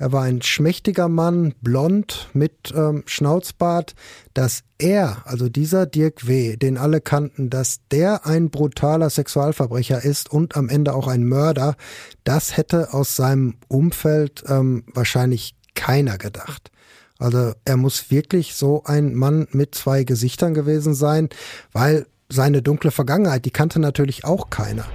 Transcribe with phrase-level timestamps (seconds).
[0.00, 3.94] Er war ein schmächtiger Mann, blond, mit ähm, Schnauzbart.
[4.32, 10.32] Dass er, also dieser Dirk W., den alle kannten, dass der ein brutaler Sexualverbrecher ist
[10.32, 11.76] und am Ende auch ein Mörder,
[12.24, 16.70] das hätte aus seinem Umfeld ähm, wahrscheinlich keiner gedacht.
[17.18, 21.28] Also er muss wirklich so ein Mann mit zwei Gesichtern gewesen sein,
[21.72, 24.86] weil seine dunkle Vergangenheit, die kannte natürlich auch keiner.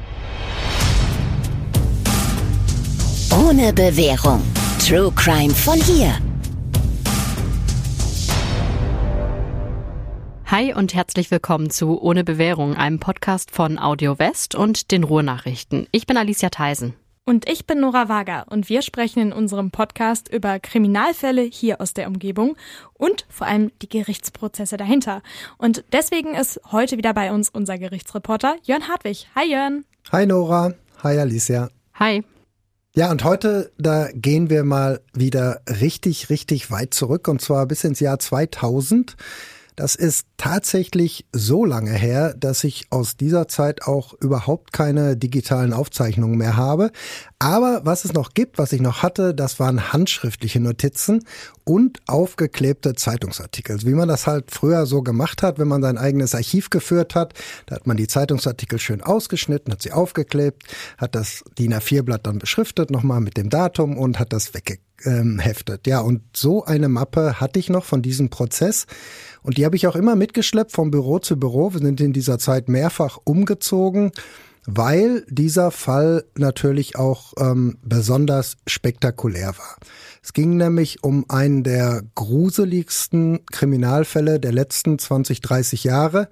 [3.30, 4.42] Ohne Bewährung.
[4.80, 6.14] True Crime von hier.
[10.46, 15.88] Hi und herzlich willkommen zu Ohne Bewährung, einem Podcast von Audio West und den Ruhrnachrichten.
[15.92, 16.94] Ich bin Alicia Theisen.
[17.26, 21.96] Und ich bin Nora Wager und wir sprechen in unserem Podcast über Kriminalfälle hier aus
[21.96, 22.56] der Umgebung
[22.94, 25.24] und vor allem die Gerichtsprozesse dahinter.
[25.58, 29.28] Und deswegen ist heute wieder bei uns unser Gerichtsreporter Jörn Hartwig.
[29.34, 29.86] Hi Jörn.
[30.12, 30.74] Hi Nora.
[31.02, 31.70] Hi Alicia.
[31.96, 32.24] Hi.
[32.98, 37.84] Ja, und heute, da gehen wir mal wieder richtig, richtig weit zurück und zwar bis
[37.84, 39.18] ins Jahr 2000.
[39.76, 45.74] Das ist tatsächlich so lange her, dass ich aus dieser Zeit auch überhaupt keine digitalen
[45.74, 46.92] Aufzeichnungen mehr habe.
[47.46, 51.24] Aber was es noch gibt, was ich noch hatte, das waren handschriftliche Notizen
[51.64, 53.84] und aufgeklebte Zeitungsartikel.
[53.84, 57.36] Wie man das halt früher so gemacht hat, wenn man sein eigenes Archiv geführt hat.
[57.68, 60.64] Da hat man die Zeitungsartikel schön ausgeschnitten, hat sie aufgeklebt,
[60.98, 65.86] hat das DIN A4-Blatt dann beschriftet, nochmal mit dem Datum und hat das weggeheftet.
[65.86, 68.88] Ja, und so eine Mappe hatte ich noch von diesem Prozess.
[69.44, 71.72] Und die habe ich auch immer mitgeschleppt vom Büro zu Büro.
[71.74, 74.10] Wir sind in dieser Zeit mehrfach umgezogen,
[74.66, 79.78] weil dieser Fall natürlich auch ähm, besonders spektakulär war.
[80.24, 86.30] Es ging nämlich um einen der gruseligsten Kriminalfälle der letzten 20, 30 Jahre.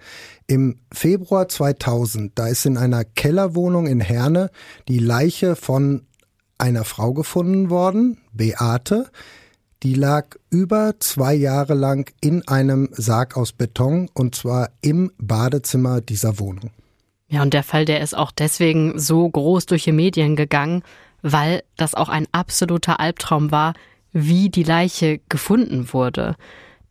[0.47, 4.49] Im Februar 2000, da ist in einer Kellerwohnung in Herne
[4.87, 6.07] die Leiche von
[6.57, 9.11] einer Frau gefunden worden, Beate.
[9.83, 16.01] Die lag über zwei Jahre lang in einem Sarg aus Beton und zwar im Badezimmer
[16.01, 16.71] dieser Wohnung.
[17.33, 20.83] Ja, und der Fall, der ist auch deswegen so groß durch die Medien gegangen,
[21.23, 23.73] weil das auch ein absoluter Albtraum war,
[24.11, 26.35] wie die Leiche gefunden wurde.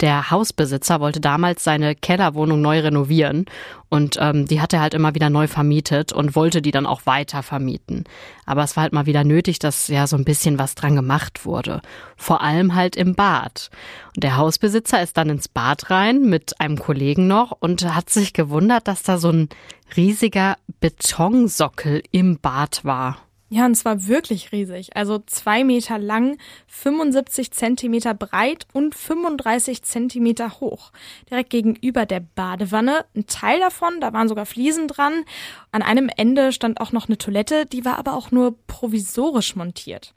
[0.02, 3.46] Der Hausbesitzer wollte damals seine Kellerwohnung neu renovieren
[3.88, 7.06] und ähm, die hat er halt immer wieder neu vermietet und wollte die dann auch
[7.06, 8.02] weiter vermieten.
[8.44, 11.46] Aber es war halt mal wieder nötig, dass ja so ein bisschen was dran gemacht
[11.46, 11.82] wurde.
[12.16, 13.70] Vor allem halt im Bad.
[14.16, 18.32] Und der Hausbesitzer ist dann ins Bad rein mit einem Kollegen noch und hat sich
[18.32, 19.50] gewundert, dass da so ein
[19.96, 23.18] riesiger Betonsockel im Bad war.
[23.52, 24.96] Ja, und zwar wirklich riesig.
[24.96, 30.90] Also zwei Meter lang, 75 Zentimeter breit und 35 Zentimeter hoch.
[31.30, 33.04] Direkt gegenüber der Badewanne.
[33.14, 35.24] Ein Teil davon, da waren sogar Fliesen dran.
[35.70, 40.14] An einem Ende stand auch noch eine Toilette, die war aber auch nur provisorisch montiert.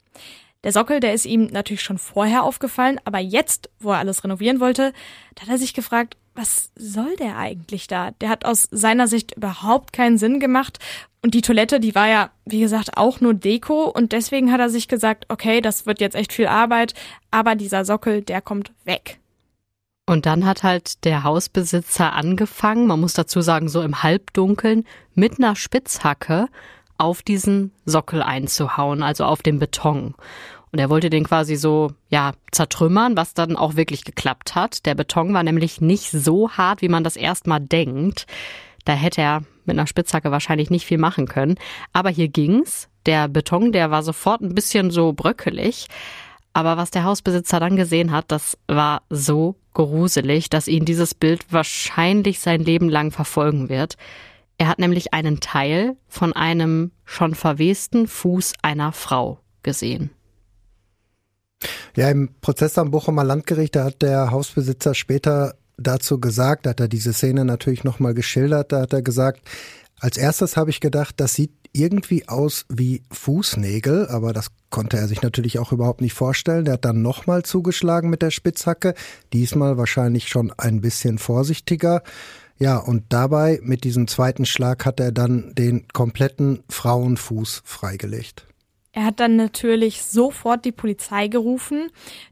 [0.64, 4.60] Der Sockel, der ist ihm natürlich schon vorher aufgefallen, aber jetzt, wo er alles renovieren
[4.60, 4.94] wollte,
[5.34, 8.12] da hat er sich gefragt, was soll der eigentlich da?
[8.12, 10.78] Der hat aus seiner Sicht überhaupt keinen Sinn gemacht.
[11.26, 13.86] Und die Toilette, die war ja, wie gesagt, auch nur Deko.
[13.86, 16.94] Und deswegen hat er sich gesagt, okay, das wird jetzt echt viel Arbeit,
[17.32, 19.18] aber dieser Sockel, der kommt weg.
[20.08, 24.84] Und dann hat halt der Hausbesitzer angefangen, man muss dazu sagen, so im Halbdunkeln,
[25.16, 26.46] mit einer Spitzhacke
[26.96, 30.14] auf diesen Sockel einzuhauen, also auf den Beton.
[30.70, 34.86] Und er wollte den quasi so, ja, zertrümmern, was dann auch wirklich geklappt hat.
[34.86, 38.28] Der Beton war nämlich nicht so hart, wie man das erstmal denkt.
[38.86, 41.56] Da hätte er mit einer Spitzhacke wahrscheinlich nicht viel machen können.
[41.92, 42.88] Aber hier ging's.
[43.04, 45.88] Der Beton, der war sofort ein bisschen so bröckelig.
[46.54, 51.52] Aber was der Hausbesitzer dann gesehen hat, das war so gruselig, dass ihn dieses Bild
[51.52, 53.96] wahrscheinlich sein Leben lang verfolgen wird.
[54.56, 60.10] Er hat nämlich einen Teil von einem schon verwesten Fuß einer Frau gesehen.
[61.94, 66.88] Ja, im Prozess am Bochumer Landgericht, da hat der Hausbesitzer später dazu gesagt, hat er
[66.88, 69.42] diese Szene natürlich nochmal geschildert, da hat er gesagt,
[69.98, 75.08] als erstes habe ich gedacht, das sieht irgendwie aus wie Fußnägel, aber das konnte er
[75.08, 76.64] sich natürlich auch überhaupt nicht vorstellen.
[76.64, 78.94] Der hat dann nochmal zugeschlagen mit der Spitzhacke,
[79.32, 82.02] diesmal wahrscheinlich schon ein bisschen vorsichtiger.
[82.58, 88.46] Ja, und dabei mit diesem zweiten Schlag hat er dann den kompletten Frauenfuß freigelegt.
[88.96, 91.90] Er hat dann natürlich sofort die Polizei gerufen,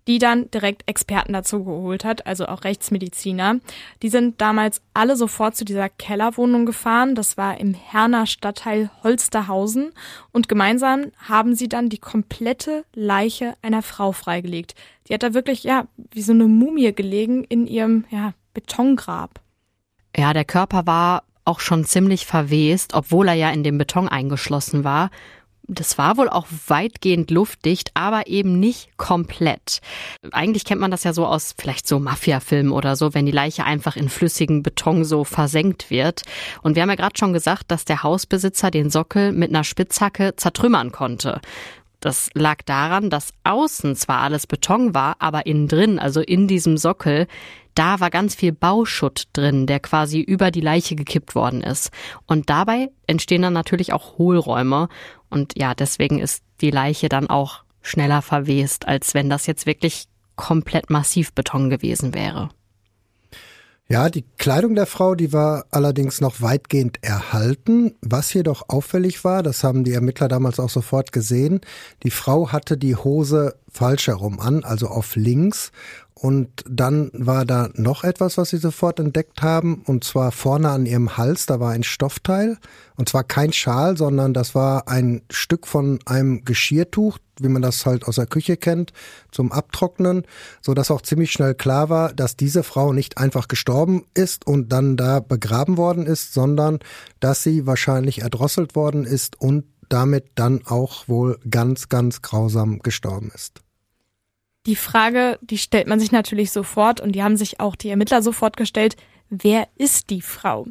[0.08, 3.60] die dann direkt Experten dazu geholt hat, also auch Rechtsmediziner.
[4.02, 7.16] Die sind damals alle sofort zu dieser Kellerwohnung gefahren.
[7.16, 9.92] Das war im Herner Stadtteil Holsterhausen.
[10.32, 14.74] Und gemeinsam haben sie dann die komplette Leiche einer Frau freigelegt.
[15.06, 19.38] Die hat da wirklich, ja, wie so eine Mumie gelegen in ihrem, ja, Betongrab.
[20.16, 24.82] Ja, der Körper war auch schon ziemlich verwest, obwohl er ja in dem Beton eingeschlossen
[24.82, 25.10] war.
[25.66, 29.80] Das war wohl auch weitgehend luftdicht, aber eben nicht komplett.
[30.30, 33.64] Eigentlich kennt man das ja so aus vielleicht so Mafia-Filmen oder so, wenn die Leiche
[33.64, 36.22] einfach in flüssigen Beton so versenkt wird.
[36.62, 40.36] Und wir haben ja gerade schon gesagt, dass der Hausbesitzer den Sockel mit einer Spitzhacke
[40.36, 41.40] zertrümmern konnte.
[42.00, 46.76] Das lag daran, dass außen zwar alles Beton war, aber innen drin, also in diesem
[46.76, 47.26] Sockel,
[47.74, 51.90] da war ganz viel Bauschutt drin, der quasi über die Leiche gekippt worden ist.
[52.26, 54.88] Und dabei entstehen dann natürlich auch Hohlräume.
[55.30, 60.06] Und ja, deswegen ist die Leiche dann auch schneller verwest, als wenn das jetzt wirklich
[60.36, 62.50] komplett massiv Beton gewesen wäre.
[63.86, 67.94] Ja, die Kleidung der Frau, die war allerdings noch weitgehend erhalten.
[68.00, 71.60] Was jedoch auffällig war, das haben die Ermittler damals auch sofort gesehen,
[72.02, 75.72] die Frau hatte die Hose falsch herum an, also auf links
[76.14, 80.86] und dann war da noch etwas, was sie sofort entdeckt haben, und zwar vorne an
[80.86, 82.56] ihrem Hals, da war ein Stoffteil,
[82.96, 87.84] und zwar kein Schal, sondern das war ein Stück von einem Geschirrtuch, wie man das
[87.84, 88.92] halt aus der Küche kennt,
[89.32, 90.22] zum Abtrocknen,
[90.62, 94.72] so dass auch ziemlich schnell klar war, dass diese Frau nicht einfach gestorben ist und
[94.72, 96.78] dann da begraben worden ist, sondern
[97.18, 103.32] dass sie wahrscheinlich erdrosselt worden ist und damit dann auch wohl ganz, ganz grausam gestorben
[103.34, 103.63] ist.
[104.66, 108.22] Die Frage, die stellt man sich natürlich sofort und die haben sich auch die Ermittler
[108.22, 108.96] sofort gestellt,
[109.28, 110.66] wer ist die Frau?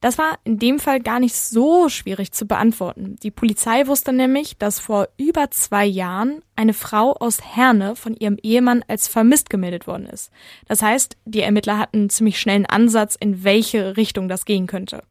[0.00, 3.16] Das war in dem Fall gar nicht so schwierig zu beantworten.
[3.22, 8.38] Die Polizei wusste nämlich, dass vor über zwei Jahren eine Frau aus Herne von ihrem
[8.42, 10.30] Ehemann als vermisst gemeldet worden ist.
[10.66, 15.02] Das heißt, die Ermittler hatten einen ziemlich schnellen Ansatz, in welche Richtung das gehen könnte.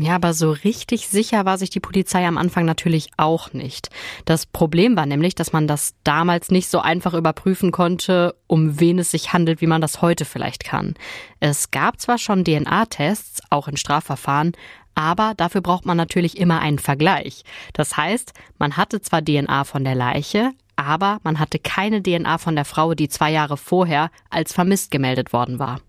[0.00, 3.90] Ja, aber so richtig sicher war sich die Polizei am Anfang natürlich auch nicht.
[4.26, 9.00] Das Problem war nämlich, dass man das damals nicht so einfach überprüfen konnte, um wen
[9.00, 10.94] es sich handelt, wie man das heute vielleicht kann.
[11.40, 14.52] Es gab zwar schon DNA-Tests, auch in Strafverfahren,
[14.94, 17.42] aber dafür braucht man natürlich immer einen Vergleich.
[17.72, 22.54] Das heißt, man hatte zwar DNA von der Leiche, aber man hatte keine DNA von
[22.54, 25.80] der Frau, die zwei Jahre vorher als vermisst gemeldet worden war.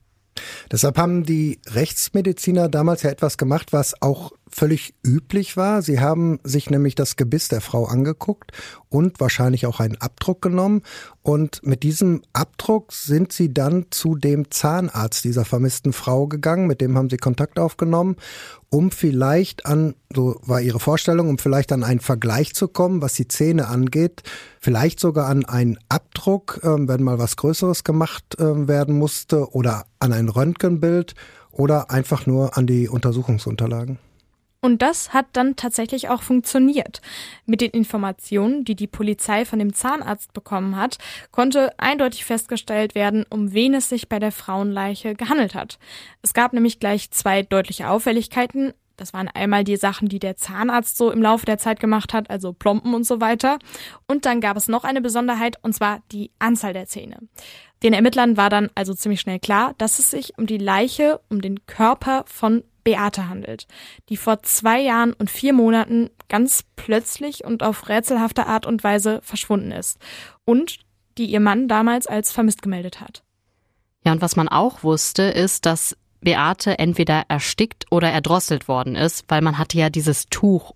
[0.72, 5.82] Deshalb haben die Rechtsmediziner damals ja etwas gemacht, was auch völlig üblich war.
[5.82, 8.52] Sie haben sich nämlich das Gebiss der Frau angeguckt
[8.90, 10.82] und wahrscheinlich auch einen Abdruck genommen.
[11.22, 16.68] Und mit diesem Abdruck sind sie dann zu dem Zahnarzt dieser vermissten Frau gegangen.
[16.68, 18.16] Mit dem haben sie Kontakt aufgenommen,
[18.70, 23.14] um vielleicht an, so war ihre Vorstellung, um vielleicht an einen Vergleich zu kommen, was
[23.14, 24.24] die Zähne angeht.
[24.60, 29.86] Vielleicht sogar an einen Abdruck, äh, wenn mal was Größeres gemacht äh, werden musste oder
[30.00, 31.16] an ein Röntgenbild
[31.52, 34.00] oder einfach nur an die Untersuchungsunterlagen.
[34.62, 37.02] Und das hat dann tatsächlich auch funktioniert.
[37.46, 40.98] Mit den Informationen, die die Polizei von dem Zahnarzt bekommen hat,
[41.32, 45.80] konnte eindeutig festgestellt werden, um wen es sich bei der Frauenleiche gehandelt hat.
[46.22, 48.74] Es gab nämlich gleich zwei deutliche Auffälligkeiten.
[48.98, 52.30] Das waren einmal die Sachen, die der Zahnarzt so im Laufe der Zeit gemacht hat,
[52.30, 53.60] also Plomben und so weiter.
[54.08, 57.18] Und dann gab es noch eine Besonderheit, und zwar die Anzahl der Zähne.
[57.82, 61.40] Den Ermittlern war dann also ziemlich schnell klar, dass es sich um die Leiche, um
[61.40, 63.68] den Körper von Beate handelt,
[64.10, 69.20] die vor zwei Jahren und vier Monaten ganz plötzlich und auf rätselhafte Art und Weise
[69.22, 70.00] verschwunden ist
[70.44, 70.80] und
[71.20, 73.24] die ihr Mann damals als vermisst gemeldet hat.
[74.04, 79.26] Ja, und was man auch wusste, ist, dass Beate entweder erstickt oder erdrosselt worden ist,
[79.28, 80.74] weil man hatte ja dieses Tuch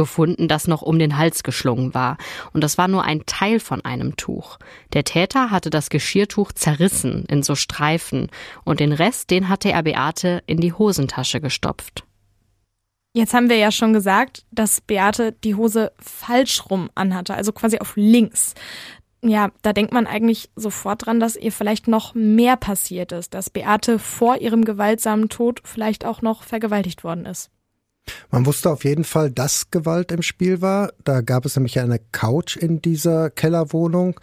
[0.00, 2.16] gefunden, das noch um den Hals geschlungen war.
[2.54, 4.58] Und das war nur ein Teil von einem Tuch.
[4.94, 8.28] Der Täter hatte das Geschirrtuch zerrissen in so Streifen
[8.64, 12.04] und den Rest, den hatte er Beate in die Hosentasche gestopft.
[13.12, 17.78] Jetzt haben wir ja schon gesagt, dass Beate die Hose falsch rum anhatte, also quasi
[17.78, 18.54] auf links.
[19.22, 23.50] Ja, da denkt man eigentlich sofort dran, dass ihr vielleicht noch mehr passiert ist, dass
[23.50, 27.50] Beate vor ihrem gewaltsamen Tod vielleicht auch noch vergewaltigt worden ist.
[28.30, 30.92] Man wusste auf jeden Fall, dass Gewalt im Spiel war.
[31.04, 34.20] Da gab es nämlich eine Couch in dieser Kellerwohnung,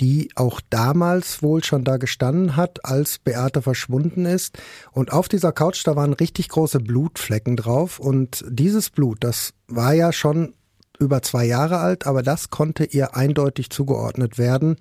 [0.00, 4.58] die auch damals wohl schon da gestanden hat, als Beate verschwunden ist.
[4.92, 7.98] Und auf dieser Couch, da waren richtig große Blutflecken drauf.
[7.98, 10.54] Und dieses Blut, das war ja schon
[10.98, 14.76] über zwei Jahre alt, aber das konnte ihr eindeutig zugeordnet werden.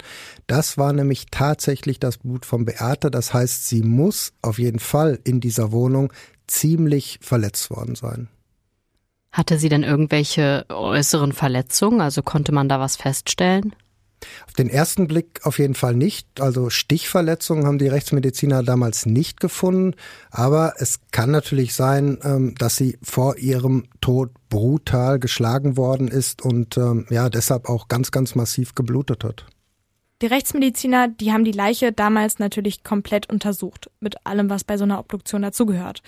[0.48, 3.10] Das war nämlich tatsächlich das Blut von Beate.
[3.10, 6.12] Das heißt, sie muss auf jeden Fall in dieser Wohnung
[6.49, 8.27] ziemlich verletzt worden sein.
[9.31, 12.01] Hatte sie denn irgendwelche äußeren Verletzungen?
[12.01, 13.75] Also konnte man da was feststellen?
[14.47, 16.41] Auf den ersten Blick auf jeden Fall nicht.
[16.41, 19.95] Also Stichverletzungen haben die Rechtsmediziner damals nicht gefunden.
[20.31, 26.41] Aber es kann natürlich sein, ähm, dass sie vor ihrem Tod brutal geschlagen worden ist
[26.41, 29.45] und ähm, ja, deshalb auch ganz, ganz massiv geblutet hat.
[30.21, 34.83] Die Rechtsmediziner, die haben die Leiche damals natürlich komplett untersucht, mit allem, was bei so
[34.83, 36.01] einer Obduktion dazugehört.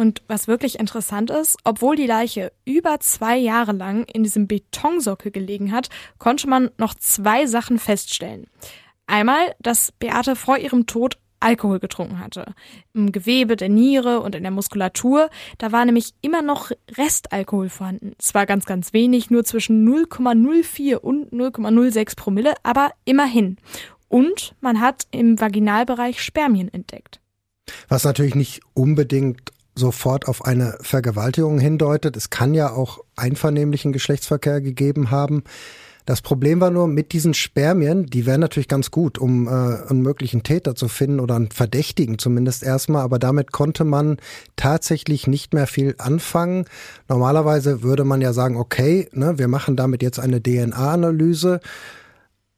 [0.00, 5.30] Und was wirklich interessant ist, obwohl die Leiche über zwei Jahre lang in diesem Betonsockel
[5.30, 8.46] gelegen hat, konnte man noch zwei Sachen feststellen.
[9.06, 12.54] Einmal, dass Beate vor ihrem Tod Alkohol getrunken hatte.
[12.94, 15.28] Im Gewebe der Niere und in der Muskulatur,
[15.58, 18.14] da war nämlich immer noch Restalkohol vorhanden.
[18.16, 23.58] Zwar ganz, ganz wenig, nur zwischen 0,04 und 0,06 Promille, aber immerhin.
[24.08, 27.20] Und man hat im Vaginalbereich Spermien entdeckt.
[27.88, 32.16] Was natürlich nicht unbedingt sofort auf eine Vergewaltigung hindeutet.
[32.16, 35.42] Es kann ja auch einvernehmlichen Geschlechtsverkehr gegeben haben.
[36.06, 40.02] Das Problem war nur mit diesen Spermien, die wären natürlich ganz gut, um äh, einen
[40.02, 44.16] möglichen Täter zu finden oder einen Verdächtigen zumindest erstmal, aber damit konnte man
[44.56, 46.64] tatsächlich nicht mehr viel anfangen.
[47.08, 51.60] Normalerweise würde man ja sagen, okay, ne, wir machen damit jetzt eine DNA-Analyse,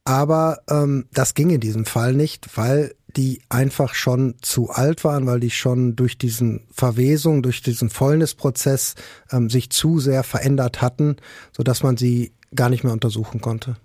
[0.04, 5.26] aber ähm, das ging in diesem Fall nicht, weil die einfach schon zu alt waren,
[5.26, 8.94] weil die schon durch diesen Verwesung, durch diesen Fäulnisprozess
[9.30, 11.16] ähm, sich zu sehr verändert hatten,
[11.56, 13.76] so dass man sie gar nicht mehr untersuchen konnte.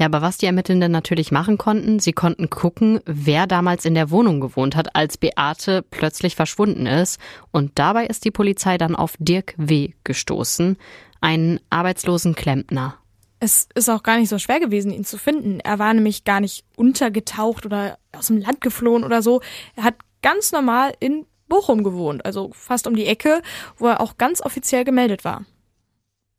[0.00, 4.10] Ja, aber was die Ermittelnden natürlich machen konnten, sie konnten gucken, wer damals in der
[4.10, 7.20] Wohnung gewohnt hat, als Beate plötzlich verschwunden ist.
[7.50, 9.92] Und dabei ist die Polizei dann auf Dirk W.
[10.04, 10.78] gestoßen,
[11.20, 12.94] einen arbeitslosen Klempner.
[13.42, 15.60] Es ist auch gar nicht so schwer gewesen, ihn zu finden.
[15.60, 19.40] Er war nämlich gar nicht untergetaucht oder aus dem Land geflohen oder so.
[19.76, 23.42] Er hat ganz normal in Bochum gewohnt, also fast um die Ecke,
[23.76, 25.44] wo er auch ganz offiziell gemeldet war.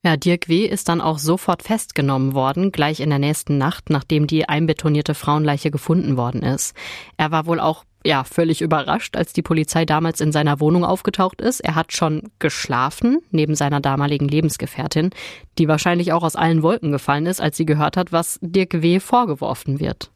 [0.03, 0.65] Ja, Dirk W.
[0.65, 5.69] ist dann auch sofort festgenommen worden, gleich in der nächsten Nacht, nachdem die einbetonierte Frauenleiche
[5.69, 6.75] gefunden worden ist.
[7.17, 11.39] Er war wohl auch ja, völlig überrascht, als die Polizei damals in seiner Wohnung aufgetaucht
[11.39, 11.59] ist.
[11.59, 15.11] Er hat schon geschlafen, neben seiner damaligen Lebensgefährtin,
[15.59, 18.99] die wahrscheinlich auch aus allen Wolken gefallen ist, als sie gehört hat, was Dirk W.
[18.99, 20.11] vorgeworfen wird.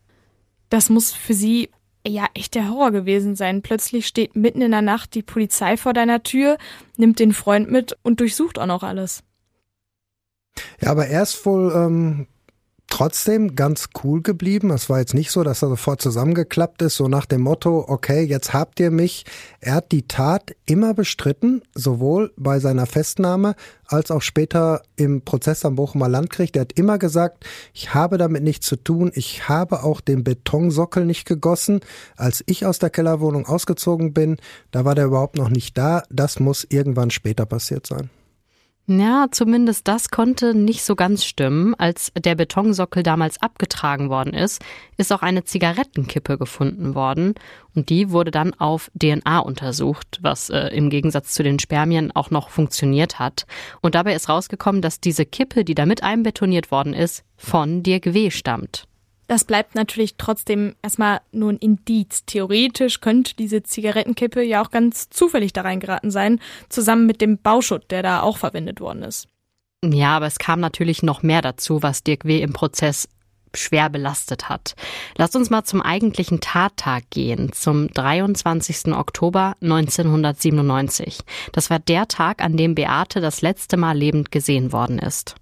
[0.69, 1.69] Das muss für sie
[2.07, 3.61] ja echt der Horror gewesen sein.
[3.61, 6.57] Plötzlich steht mitten in der Nacht die Polizei vor deiner Tür,
[6.97, 9.23] nimmt den Freund mit und durchsucht auch noch alles.
[10.81, 12.27] Ja, aber er ist wohl ähm,
[12.87, 14.69] trotzdem ganz cool geblieben.
[14.71, 18.23] Es war jetzt nicht so, dass er sofort zusammengeklappt ist, so nach dem Motto, okay,
[18.23, 19.25] jetzt habt ihr mich.
[19.59, 23.55] Er hat die Tat immer bestritten, sowohl bei seiner Festnahme
[23.87, 26.55] als auch später im Prozess am Bochumer Landgericht.
[26.55, 29.11] Er hat immer gesagt, ich habe damit nichts zu tun.
[29.13, 31.81] Ich habe auch den Betonsockel nicht gegossen.
[32.15, 34.37] Als ich aus der Kellerwohnung ausgezogen bin,
[34.71, 36.03] da war der überhaupt noch nicht da.
[36.09, 38.09] Das muss irgendwann später passiert sein.
[38.87, 41.73] Ja, zumindest das konnte nicht so ganz stimmen.
[41.73, 44.63] Als der Betonsockel damals abgetragen worden ist,
[44.97, 47.33] ist auch eine Zigarettenkippe gefunden worden
[47.73, 52.29] und die wurde dann auf DNA untersucht, was äh, im Gegensatz zu den Spermien auch
[52.29, 53.47] noch funktioniert hat.
[53.81, 58.13] Und dabei ist rausgekommen, dass diese Kippe, die da mit einbetoniert worden ist, von Dirk
[58.13, 58.29] W.
[58.29, 58.87] stammt.
[59.27, 62.25] Das bleibt natürlich trotzdem erstmal nur ein Indiz.
[62.25, 66.39] Theoretisch könnte diese Zigarettenkippe ja auch ganz zufällig da reingeraten sein,
[66.69, 69.27] zusammen mit dem Bauschutt, der da auch verwendet worden ist.
[69.83, 72.41] Ja, aber es kam natürlich noch mehr dazu, was Dirk W.
[72.41, 73.07] im Prozess
[73.53, 74.75] schwer belastet hat.
[75.17, 78.93] Lasst uns mal zum eigentlichen Tattag gehen, zum 23.
[78.93, 81.19] Oktober 1997.
[81.51, 85.35] Das war der Tag, an dem Beate das letzte Mal lebend gesehen worden ist.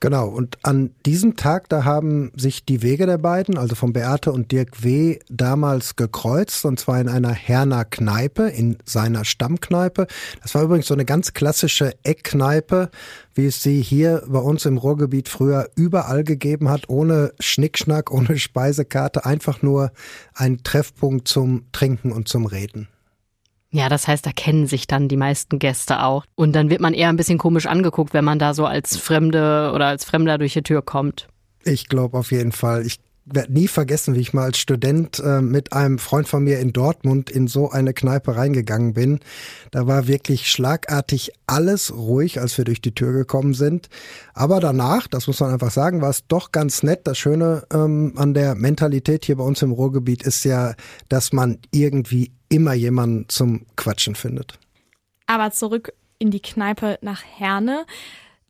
[0.00, 4.32] Genau, und an diesem Tag, da haben sich die Wege der beiden, also von Beate
[4.32, 10.06] und Dirk W., damals gekreuzt, und zwar in einer Herner Kneipe, in seiner Stammkneipe.
[10.42, 12.90] Das war übrigens so eine ganz klassische Eckkneipe,
[13.34, 18.38] wie es sie hier bei uns im Ruhrgebiet früher überall gegeben hat, ohne Schnickschnack, ohne
[18.38, 19.92] Speisekarte, einfach nur
[20.34, 22.88] ein Treffpunkt zum Trinken und zum Reden.
[23.72, 26.24] Ja, das heißt, da kennen sich dann die meisten Gäste auch.
[26.34, 29.70] Und dann wird man eher ein bisschen komisch angeguckt, wenn man da so als Fremde
[29.74, 31.28] oder als Fremder durch die Tür kommt.
[31.64, 32.84] Ich glaube auf jeden Fall.
[32.84, 32.98] Ich
[33.34, 36.72] werde nie vergessen, wie ich mal als Student äh, mit einem Freund von mir in
[36.72, 39.20] Dortmund in so eine Kneipe reingegangen bin.
[39.70, 43.88] Da war wirklich schlagartig alles ruhig, als wir durch die Tür gekommen sind.
[44.34, 47.00] Aber danach, das muss man einfach sagen, war es doch ganz nett.
[47.04, 50.74] Das Schöne ähm, an der Mentalität hier bei uns im Ruhrgebiet ist ja,
[51.08, 54.58] dass man irgendwie immer jemanden zum Quatschen findet.
[55.26, 57.86] Aber zurück in die Kneipe nach Herne.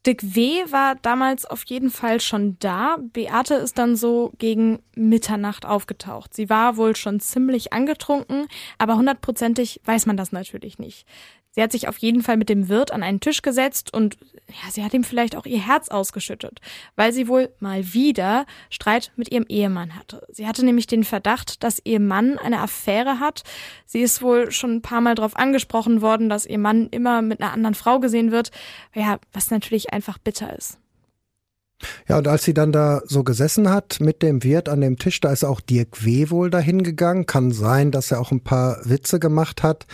[0.07, 0.65] Dick W.
[0.71, 2.97] war damals auf jeden Fall schon da.
[3.13, 6.33] Beate ist dann so gegen Mitternacht aufgetaucht.
[6.33, 8.47] Sie war wohl schon ziemlich angetrunken,
[8.79, 11.07] aber hundertprozentig weiß man das natürlich nicht.
[11.53, 14.17] Sie hat sich auf jeden Fall mit dem Wirt an einen Tisch gesetzt und
[14.49, 16.61] ja, sie hat ihm vielleicht auch ihr Herz ausgeschüttet,
[16.97, 20.27] weil sie wohl mal wieder Streit mit ihrem Ehemann hatte.
[20.31, 23.43] Sie hatte nämlich den Verdacht, dass ihr Mann eine Affäre hat.
[23.85, 27.41] Sie ist wohl schon ein paar Mal darauf angesprochen worden, dass ihr Mann immer mit
[27.41, 28.51] einer anderen Frau gesehen wird.
[28.95, 30.79] Ja, was natürlich einfach bitter ist.
[32.09, 35.21] Ja, und als sie dann da so gesessen hat mit dem Wirt an dem Tisch,
[35.21, 36.31] da ist auch Dirk W.
[36.31, 37.27] wohl dahin gegangen.
[37.27, 39.87] Kann sein, dass er auch ein paar Witze gemacht hat.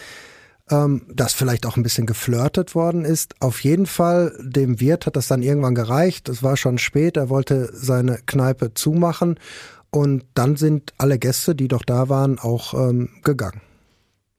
[0.71, 3.35] Ähm, dass vielleicht auch ein bisschen geflirtet worden ist.
[3.41, 6.29] Auf jeden Fall, dem Wirt hat das dann irgendwann gereicht.
[6.29, 9.39] Es war schon spät, er wollte seine Kneipe zumachen
[9.91, 13.61] und dann sind alle Gäste, die doch da waren, auch ähm, gegangen.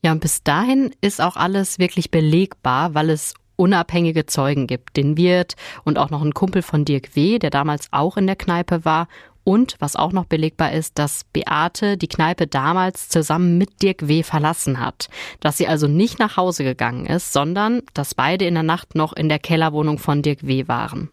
[0.04, 4.96] Ja, und bis dahin ist auch alles wirklich belegbar, weil es unabhängige Zeugen gibt.
[4.98, 8.36] Den Wirt und auch noch einen Kumpel von Dirk W., der damals auch in der
[8.36, 9.08] Kneipe war
[9.48, 14.22] und was auch noch belegbar ist, dass Beate die Kneipe damals zusammen mit Dirk W.
[14.22, 15.08] verlassen hat.
[15.40, 19.14] Dass sie also nicht nach Hause gegangen ist, sondern dass beide in der Nacht noch
[19.14, 20.68] in der Kellerwohnung von Dirk W.
[20.68, 21.12] waren.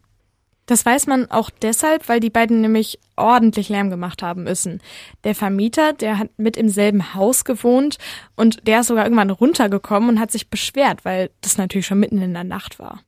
[0.66, 4.80] Das weiß man auch deshalb, weil die beiden nämlich ordentlich Lärm gemacht haben müssen.
[5.22, 7.98] Der Vermieter, der hat mit im selben Haus gewohnt
[8.34, 12.20] und der ist sogar irgendwann runtergekommen und hat sich beschwert, weil das natürlich schon mitten
[12.20, 12.98] in der Nacht war.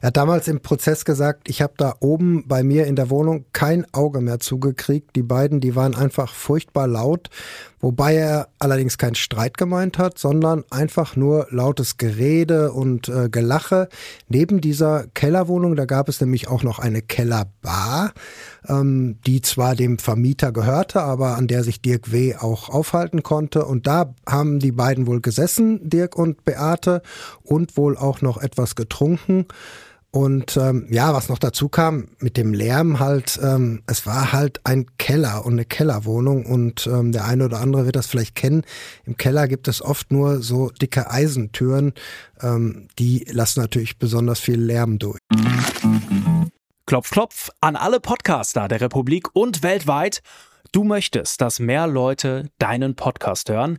[0.00, 3.44] Er hat damals im Prozess gesagt, ich habe da oben bei mir in der Wohnung
[3.52, 5.14] kein Auge mehr zugekriegt.
[5.16, 7.30] Die beiden, die waren einfach furchtbar laut,
[7.82, 13.88] wobei er allerdings keinen Streit gemeint hat, sondern einfach nur lautes Gerede und äh, Gelache.
[14.28, 18.12] Neben dieser Kellerwohnung, da gab es nämlich auch noch eine Kellerbar,
[18.66, 22.36] ähm, die zwar dem Vermieter gehörte, aber an der sich Dirk W.
[22.36, 23.66] auch aufhalten konnte.
[23.66, 27.02] Und da haben die beiden wohl gesessen, Dirk und Beate,
[27.42, 29.46] und wohl auch noch etwas getrunken.
[30.14, 34.60] Und ähm, ja, was noch dazu kam mit dem Lärm halt, ähm, es war halt
[34.64, 38.62] ein Keller und eine Kellerwohnung und ähm, der eine oder andere wird das vielleicht kennen.
[39.06, 41.94] Im Keller gibt es oft nur so dicke Eisentüren,
[42.42, 45.18] ähm, die lassen natürlich besonders viel Lärm durch.
[46.84, 50.20] Klopf, klopf an alle Podcaster der Republik und weltweit.
[50.72, 53.78] Du möchtest, dass mehr Leute deinen Podcast hören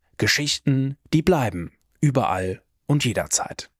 [0.21, 1.71] Geschichten, die bleiben.
[1.99, 3.71] Überall und jederzeit.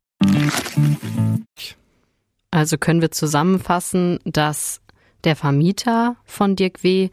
[2.50, 4.82] Also können wir zusammenfassen, dass
[5.24, 7.10] der Vermieter von Dirk W.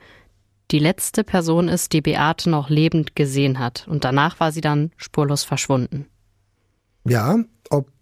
[0.70, 3.86] die letzte Person ist, die Beate noch lebend gesehen hat.
[3.86, 6.06] Und danach war sie dann spurlos verschwunden.
[7.04, 7.36] Ja,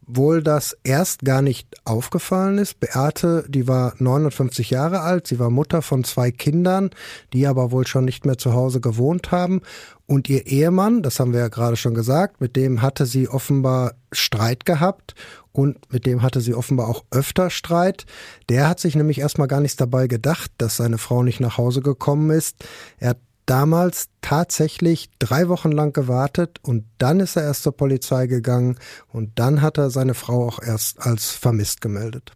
[0.09, 2.79] obwohl das erst gar nicht aufgefallen ist.
[2.81, 6.91] Beate, die war 59 Jahre alt, sie war Mutter von zwei Kindern,
[7.33, 9.63] die aber wohl schon nicht mehr zu Hause gewohnt haben.
[10.07, 13.95] Und ihr Ehemann, das haben wir ja gerade schon gesagt, mit dem hatte sie offenbar
[14.13, 15.15] Streit gehabt
[15.51, 18.07] und mit dem hatte sie offenbar auch öfter Streit.
[18.49, 21.81] Der hat sich nämlich erstmal gar nichts dabei gedacht, dass seine Frau nicht nach Hause
[21.81, 22.65] gekommen ist.
[22.99, 28.27] Er hat damals tatsächlich drei Wochen lang gewartet und dann ist er erst zur Polizei
[28.27, 28.79] gegangen
[29.09, 32.33] und dann hat er seine Frau auch erst als vermisst gemeldet.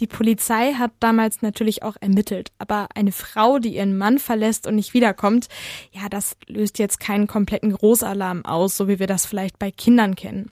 [0.00, 4.74] Die Polizei hat damals natürlich auch ermittelt, aber eine Frau, die ihren Mann verlässt und
[4.74, 5.48] nicht wiederkommt,
[5.92, 10.16] ja, das löst jetzt keinen kompletten Großalarm aus, so wie wir das vielleicht bei Kindern
[10.16, 10.50] kennen.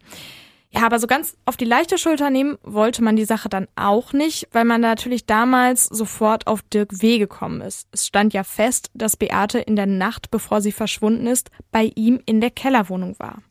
[0.72, 4.12] Ja, aber so ganz auf die leichte Schulter nehmen wollte man die Sache dann auch
[4.12, 7.18] nicht, weil man natürlich damals sofort auf Dirk W.
[7.18, 7.88] gekommen ist.
[7.90, 12.20] Es stand ja fest, dass Beate in der Nacht, bevor sie verschwunden ist, bei ihm
[12.24, 13.42] in der Kellerwohnung war.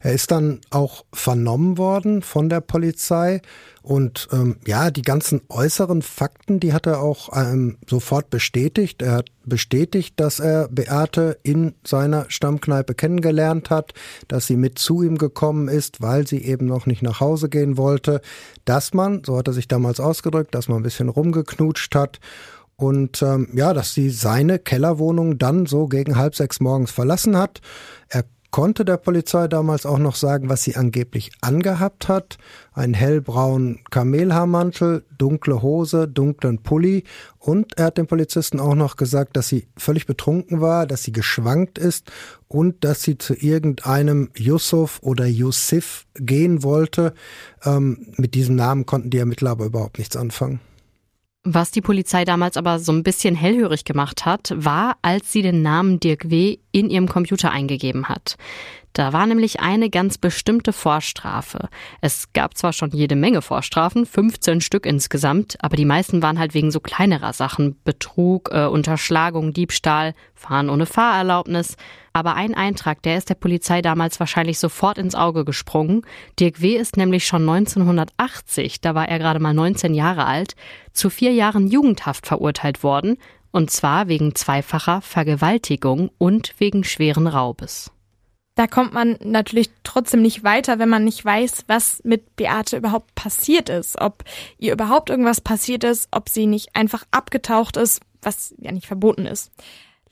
[0.00, 3.40] Er ist dann auch vernommen worden von der Polizei
[3.86, 9.00] und ähm, ja, die ganzen äußeren Fakten, die hat er auch ähm, sofort bestätigt.
[9.00, 13.94] Er hat bestätigt, dass er Beate in seiner Stammkneipe kennengelernt hat,
[14.26, 17.76] dass sie mit zu ihm gekommen ist, weil sie eben noch nicht nach Hause gehen
[17.76, 18.22] wollte,
[18.64, 22.18] dass man, so hat er sich damals ausgedrückt, dass man ein bisschen rumgeknutscht hat
[22.74, 27.60] und ähm, ja, dass sie seine Kellerwohnung dann so gegen halb sechs morgens verlassen hat.
[28.08, 28.24] Er
[28.56, 32.38] konnte der Polizei damals auch noch sagen, was sie angeblich angehabt hat.
[32.72, 37.04] Ein hellbraunen Kamelhaarmantel, dunkle Hose, dunklen Pulli
[37.38, 41.12] und er hat den Polizisten auch noch gesagt, dass sie völlig betrunken war, dass sie
[41.12, 42.10] geschwankt ist
[42.48, 47.12] und dass sie zu irgendeinem Yusuf oder Yusuf gehen wollte.
[47.62, 50.60] Ähm, mit diesem Namen konnten die Ermittler aber überhaupt nichts anfangen.
[51.48, 55.62] Was die Polizei damals aber so ein bisschen hellhörig gemacht hat, war, als sie den
[55.62, 56.58] Namen Dirk W.
[56.72, 58.36] in ihrem Computer eingegeben hat.
[58.94, 61.68] Da war nämlich eine ganz bestimmte Vorstrafe.
[62.00, 66.52] Es gab zwar schon jede Menge Vorstrafen, 15 Stück insgesamt, aber die meisten waren halt
[66.52, 67.76] wegen so kleinerer Sachen.
[67.84, 71.76] Betrug, äh, Unterschlagung, Diebstahl, Fahren ohne Fahrerlaubnis.
[72.16, 76.00] Aber ein Eintrag, der ist der Polizei damals wahrscheinlich sofort ins Auge gesprungen.
[76.40, 76.74] Dirk W.
[76.74, 80.54] ist nämlich schon 1980, da war er gerade mal 19 Jahre alt,
[80.94, 83.18] zu vier Jahren Jugendhaft verurteilt worden.
[83.50, 87.92] Und zwar wegen zweifacher Vergewaltigung und wegen schweren Raubes.
[88.54, 93.14] Da kommt man natürlich trotzdem nicht weiter, wenn man nicht weiß, was mit Beate überhaupt
[93.14, 94.00] passiert ist.
[94.00, 94.24] Ob
[94.56, 99.26] ihr überhaupt irgendwas passiert ist, ob sie nicht einfach abgetaucht ist, was ja nicht verboten
[99.26, 99.52] ist.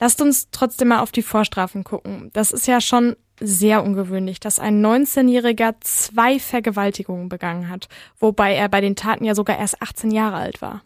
[0.05, 2.29] Lasst uns trotzdem mal auf die Vorstrafen gucken.
[2.35, 7.89] Das ist ja schon sehr ungewöhnlich, dass ein 19-Jähriger zwei Vergewaltigungen begangen hat,
[8.19, 10.83] wobei er bei den Taten ja sogar erst 18 Jahre alt war.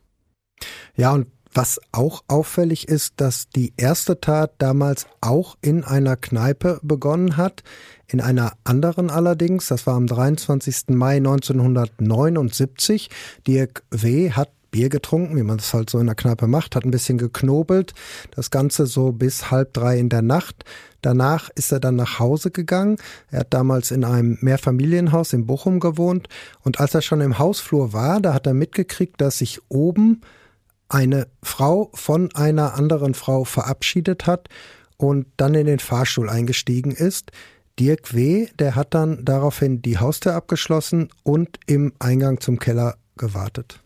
[0.94, 6.78] Ja, und was auch auffällig ist, dass die erste Tat damals auch in einer Kneipe
[6.84, 7.64] begonnen hat,
[8.06, 10.90] in einer anderen allerdings, das war am 23.
[10.90, 13.10] Mai 1979.
[13.48, 14.30] Dirk W.
[14.30, 17.18] hat Bier getrunken, wie man das halt so in der Kneipe macht, hat ein bisschen
[17.18, 17.94] geknobelt,
[18.30, 20.64] das Ganze so bis halb drei in der Nacht.
[21.02, 22.96] Danach ist er dann nach Hause gegangen.
[23.32, 26.28] Er hat damals in einem Mehrfamilienhaus in Bochum gewohnt
[26.62, 30.20] und als er schon im Hausflur war, da hat er mitgekriegt, dass sich oben
[30.88, 34.48] eine Frau von einer anderen Frau verabschiedet hat
[34.96, 37.32] und dann in den Fahrstuhl eingestiegen ist.
[37.80, 43.80] Dirk W., der hat dann daraufhin die Haustür abgeschlossen und im Eingang zum Keller gewartet.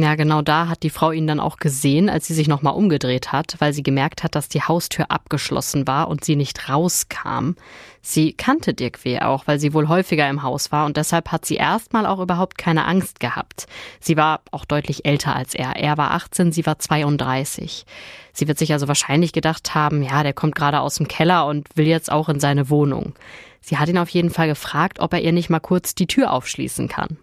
[0.00, 3.32] Ja, genau da hat die Frau ihn dann auch gesehen, als sie sich nochmal umgedreht
[3.32, 7.54] hat, weil sie gemerkt hat, dass die Haustür abgeschlossen war und sie nicht rauskam.
[8.00, 9.18] Sie kannte Dirk W.
[9.20, 12.58] auch, weil sie wohl häufiger im Haus war und deshalb hat sie erstmal auch überhaupt
[12.58, 13.66] keine Angst gehabt.
[13.98, 15.74] Sie war auch deutlich älter als er.
[15.74, 17.84] Er war 18, sie war 32.
[18.32, 21.66] Sie wird sich also wahrscheinlich gedacht haben, ja, der kommt gerade aus dem Keller und
[21.74, 23.14] will jetzt auch in seine Wohnung.
[23.60, 26.32] Sie hat ihn auf jeden Fall gefragt, ob er ihr nicht mal kurz die Tür
[26.32, 27.18] aufschließen kann.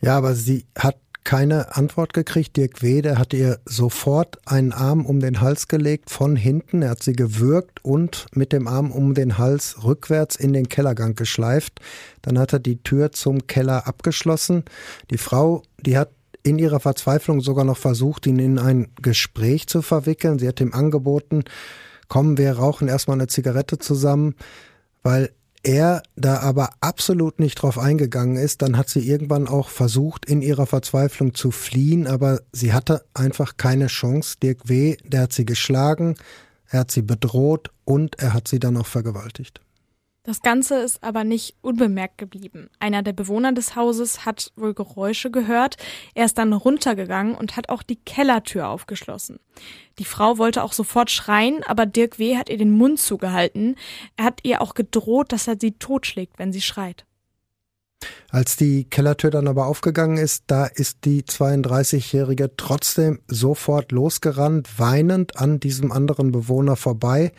[0.00, 2.56] Ja, aber sie hat keine Antwort gekriegt.
[2.56, 6.82] Dirk Wede hat ihr sofort einen Arm um den Hals gelegt von hinten.
[6.82, 11.16] Er hat sie gewürgt und mit dem Arm um den Hals rückwärts in den Kellergang
[11.16, 11.80] geschleift.
[12.22, 14.62] Dann hat er die Tür zum Keller abgeschlossen.
[15.10, 16.10] Die Frau, die hat
[16.44, 20.38] in ihrer Verzweiflung sogar noch versucht, ihn in ein Gespräch zu verwickeln.
[20.38, 21.42] Sie hat ihm angeboten,
[22.06, 24.36] kommen wir rauchen erstmal eine Zigarette zusammen,
[25.02, 25.32] weil
[25.66, 30.40] er da aber absolut nicht drauf eingegangen ist, dann hat sie irgendwann auch versucht, in
[30.40, 34.36] ihrer Verzweiflung zu fliehen, aber sie hatte einfach keine Chance.
[34.40, 36.14] Dirk W., der hat sie geschlagen,
[36.68, 39.60] er hat sie bedroht und er hat sie dann auch vergewaltigt.
[40.26, 42.68] Das Ganze ist aber nicht unbemerkt geblieben.
[42.80, 45.76] Einer der Bewohner des Hauses hat wohl Geräusche gehört.
[46.14, 49.38] Er ist dann runtergegangen und hat auch die Kellertür aufgeschlossen.
[50.00, 52.36] Die Frau wollte auch sofort schreien, aber Dirk W.
[52.36, 53.76] hat ihr den Mund zugehalten.
[54.16, 57.06] Er hat ihr auch gedroht, dass er sie totschlägt, wenn sie schreit.
[58.28, 65.36] Als die Kellertür dann aber aufgegangen ist, da ist die 32-Jährige trotzdem sofort losgerannt, weinend
[65.36, 67.32] an diesem anderen Bewohner vorbei.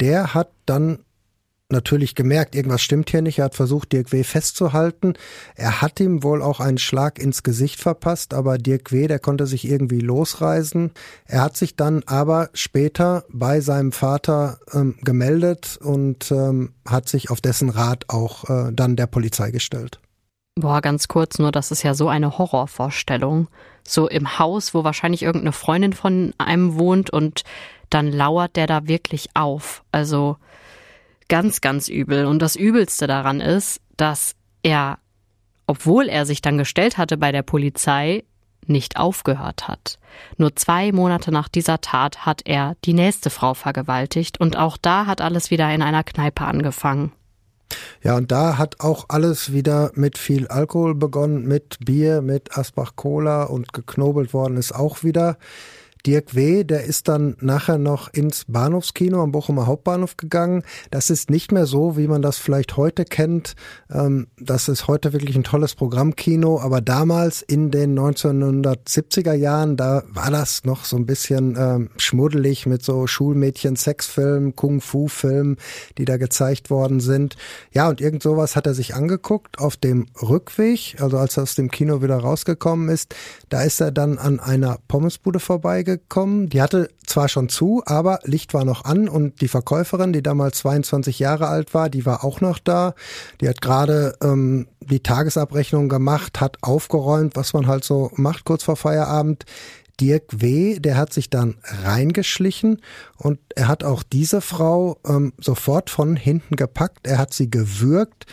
[0.00, 0.98] Der hat dann
[1.70, 3.38] natürlich gemerkt, irgendwas stimmt hier nicht.
[3.38, 4.22] Er hat versucht, Dirk W.
[4.22, 5.14] festzuhalten.
[5.54, 9.46] Er hat ihm wohl auch einen Schlag ins Gesicht verpasst, aber Dirk W., der konnte
[9.46, 10.92] sich irgendwie losreißen.
[11.26, 17.30] Er hat sich dann aber später bei seinem Vater ähm, gemeldet und ähm, hat sich
[17.30, 20.00] auf dessen Rat auch äh, dann der Polizei gestellt.
[20.58, 23.48] Boah, ganz kurz, nur das ist ja so eine Horrorvorstellung.
[23.86, 27.44] So im Haus, wo wahrscheinlich irgendeine Freundin von einem wohnt und
[27.90, 29.84] dann lauert der da wirklich auf.
[29.92, 30.38] Also
[31.28, 32.26] ganz, ganz übel.
[32.26, 34.98] Und das Übelste daran ist, dass er,
[35.66, 38.24] obwohl er sich dann gestellt hatte bei der Polizei,
[38.68, 39.98] nicht aufgehört hat.
[40.38, 45.06] Nur zwei Monate nach dieser Tat hat er die nächste Frau vergewaltigt und auch da
[45.06, 47.12] hat alles wieder in einer Kneipe angefangen.
[48.02, 52.92] Ja, und da hat auch alles wieder mit viel Alkohol begonnen, mit Bier, mit Asbach
[52.94, 55.36] Cola und geknobelt worden ist auch wieder.
[56.06, 60.62] Dirk W., der ist dann nachher noch ins Bahnhofskino am Bochumer Hauptbahnhof gegangen.
[60.92, 63.56] Das ist nicht mehr so, wie man das vielleicht heute kennt.
[63.90, 70.04] Ähm, das ist heute wirklich ein tolles Programmkino, aber damals in den 1970er Jahren, da
[70.06, 75.56] war das noch so ein bisschen ähm, schmuddelig mit so Schulmädchen-Sexfilmen, Kung-Fu-Filmen,
[75.98, 77.36] die da gezeigt worden sind.
[77.72, 81.56] Ja, und irgend sowas hat er sich angeguckt auf dem Rückweg, also als er aus
[81.56, 83.16] dem Kino wieder rausgekommen ist.
[83.48, 86.48] Da ist er dann an einer Pommesbude vorbeigegangen gekommen.
[86.48, 90.58] Die hatte zwar schon zu, aber Licht war noch an und die Verkäuferin, die damals
[90.58, 92.94] 22 Jahre alt war, die war auch noch da.
[93.40, 98.64] Die hat gerade ähm, die Tagesabrechnung gemacht, hat aufgeräumt, was man halt so macht kurz
[98.64, 99.44] vor Feierabend.
[100.00, 102.82] Dirk W., der hat sich dann reingeschlichen
[103.16, 107.06] und er hat auch diese Frau ähm, sofort von hinten gepackt.
[107.06, 108.26] Er hat sie gewürgt.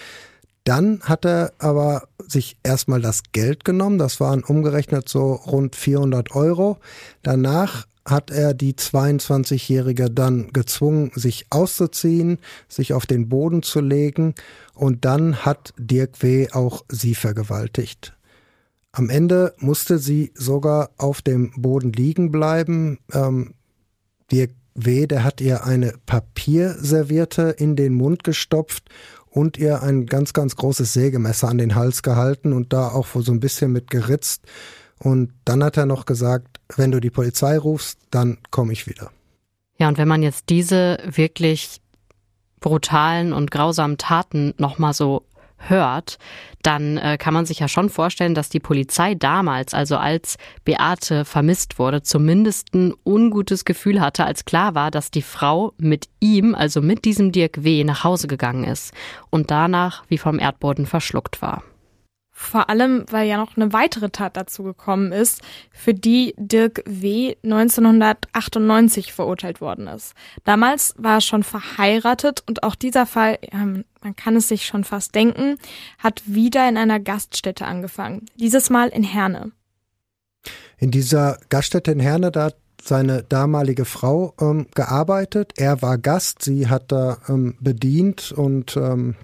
[0.63, 6.35] Dann hat er aber sich erstmal das Geld genommen, das waren umgerechnet so rund 400
[6.35, 6.77] Euro.
[7.21, 14.35] Danach hat er die 22-Jährige dann gezwungen, sich auszuziehen, sich auf den Boden zu legen
[14.73, 16.49] und dann hat Dirk W.
[16.51, 18.13] auch sie vergewaltigt.
[18.91, 22.99] Am Ende musste sie sogar auf dem Boden liegen bleiben.
[23.11, 23.53] Ähm,
[24.31, 28.89] Dirk W., der hat ihr eine Papierserviette in den Mund gestopft
[29.33, 33.31] und ihr ein ganz, ganz großes Sägemesser an den Hals gehalten und da auch so
[33.31, 34.43] ein bisschen mit geritzt.
[34.99, 39.11] Und dann hat er noch gesagt, wenn du die Polizei rufst, dann komme ich wieder.
[39.79, 41.81] Ja, und wenn man jetzt diese wirklich
[42.59, 45.23] brutalen und grausamen Taten nochmal so
[45.69, 46.17] hört,
[46.61, 51.25] dann äh, kann man sich ja schon vorstellen, dass die Polizei damals, also als Beate
[51.25, 56.55] vermisst wurde, zumindest ein ungutes Gefühl hatte, als klar war, dass die Frau mit ihm,
[56.55, 58.93] also mit diesem Dirk W., nach Hause gegangen ist
[59.29, 61.63] und danach wie vom Erdboden verschluckt war.
[62.43, 67.35] Vor allem, weil ja noch eine weitere Tat dazu gekommen ist, für die Dirk W.
[67.43, 70.13] 1998 verurteilt worden ist.
[70.43, 74.83] Damals war er schon verheiratet und auch dieser Fall, ähm, man kann es sich schon
[74.83, 75.57] fast denken,
[75.97, 78.25] hat wieder in einer Gaststätte angefangen.
[78.35, 79.51] Dieses Mal in Herne.
[80.77, 85.53] In dieser Gaststätte in Herne, da hat seine damalige Frau ähm, gearbeitet.
[85.55, 89.15] Er war Gast, sie hat da ähm, bedient und ähm,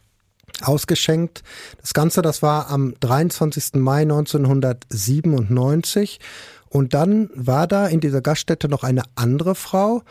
[0.64, 1.44] ausgeschenkt.
[1.82, 3.76] Das Ganze, das war am 23.
[3.76, 6.20] Mai 1997.
[6.70, 10.04] Und dann war da in dieser Gaststätte noch eine andere Frau,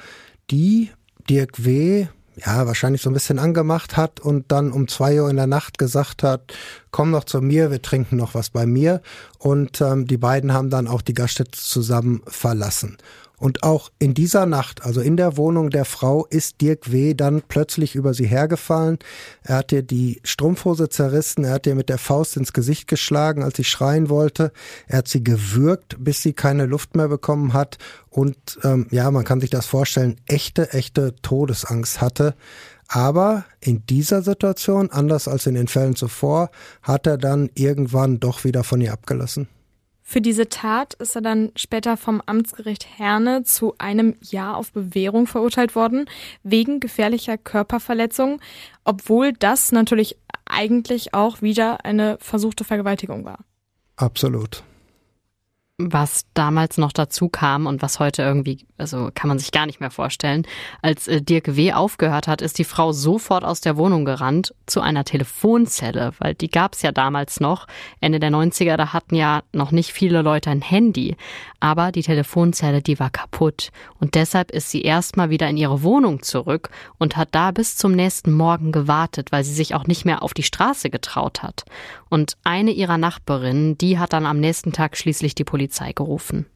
[0.51, 0.91] die
[1.31, 2.07] Dirk W.
[2.37, 5.79] ja wahrscheinlich so ein bisschen angemacht hat und dann um zwei Uhr in der Nacht
[5.79, 6.53] gesagt hat,
[6.91, 9.03] komm noch zu mir, wir trinken noch was bei mir.
[9.39, 12.97] Und ähm, die beiden haben dann auch die Gaststätte zusammen verlassen.
[13.39, 17.15] Und auch in dieser Nacht, also in der Wohnung der Frau, ist Dirk W.
[17.15, 18.99] dann plötzlich über sie hergefallen.
[19.43, 23.45] Er hat ihr die Strumpfhose zerrissen, er hat ihr mit der Faust ins Gesicht geschlagen,
[23.45, 24.53] als sie schreien wollte.
[24.89, 27.79] Er hat sie gewürgt, bis sie keine Luft mehr bekommen hat.
[28.11, 32.35] Und ähm, ja, man kann sich das vorstellen, echte, echte Todesangst hatte.
[32.89, 36.51] Aber in dieser Situation, anders als in den Fällen zuvor,
[36.83, 39.47] hat er dann irgendwann doch wieder von ihr abgelassen.
[40.11, 45.27] Für diese Tat ist er dann später vom Amtsgericht Herne zu einem Jahr auf Bewährung
[45.27, 46.09] verurteilt worden,
[46.43, 48.41] wegen gefährlicher Körperverletzung,
[48.85, 50.17] obwohl das natürlich
[50.47, 53.41] eigentlich auch wieder eine versuchte Vergewaltigung war.
[53.97, 54.63] Absolut
[55.81, 59.79] was damals noch dazu kam und was heute irgendwie, also kann man sich gar nicht
[59.79, 60.45] mehr vorstellen.
[60.83, 61.73] Als äh, Dirk W.
[61.73, 66.51] aufgehört hat, ist die Frau sofort aus der Wohnung gerannt zu einer Telefonzelle, weil die
[66.51, 67.69] gab es ja damals noch.
[68.01, 71.17] Ende der 90er, da hatten ja noch nicht viele Leute ein Handy.
[71.61, 73.71] Aber die Telefonzelle, die war kaputt.
[74.01, 77.93] Und deshalb ist sie erstmal wieder in ihre Wohnung zurück und hat da bis zum
[77.93, 81.65] nächsten Morgen gewartet, weil sie sich auch nicht mehr auf die Straße getraut hat.
[82.09, 86.47] Und eine ihrer Nachbarinnen, die hat dann am nächsten Tag schließlich die Polizei Polizei gerufen.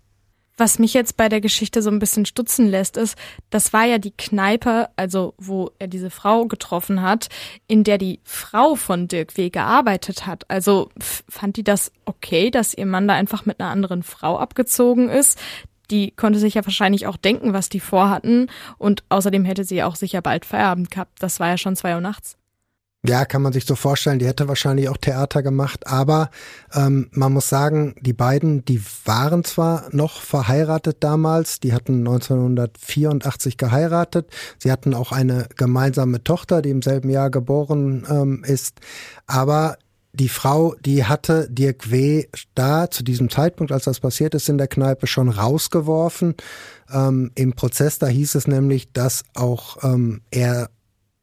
[0.56, 3.16] Was mich jetzt bei der Geschichte so ein bisschen stutzen lässt, ist,
[3.50, 7.28] das war ja die Kneipe, also wo er diese Frau getroffen hat,
[7.66, 9.50] in der die Frau von Dirk W.
[9.50, 10.48] gearbeitet hat.
[10.50, 15.08] Also fand die das okay, dass ihr Mann da einfach mit einer anderen Frau abgezogen
[15.08, 15.38] ist?
[15.90, 18.48] Die konnte sich ja wahrscheinlich auch denken, was die vorhatten.
[18.78, 21.22] Und außerdem hätte sie auch sicher bald Feierabend gehabt.
[21.22, 22.36] Das war ja schon zwei Uhr nachts.
[23.04, 24.20] Ja, kann man sich so vorstellen.
[24.20, 26.30] Die hätte wahrscheinlich auch Theater gemacht, aber
[26.72, 33.56] ähm, man muss sagen, die beiden, die waren zwar noch verheiratet damals, die hatten 1984
[33.56, 38.78] geheiratet, sie hatten auch eine gemeinsame Tochter, die im selben Jahr geboren ähm, ist,
[39.26, 39.78] aber
[40.12, 42.26] die Frau, die hatte Dirk W.
[42.54, 46.34] da zu diesem Zeitpunkt, als das passiert ist in der Kneipe, schon rausgeworfen.
[46.92, 50.68] Ähm, Im Prozess, da hieß es nämlich, dass auch ähm, er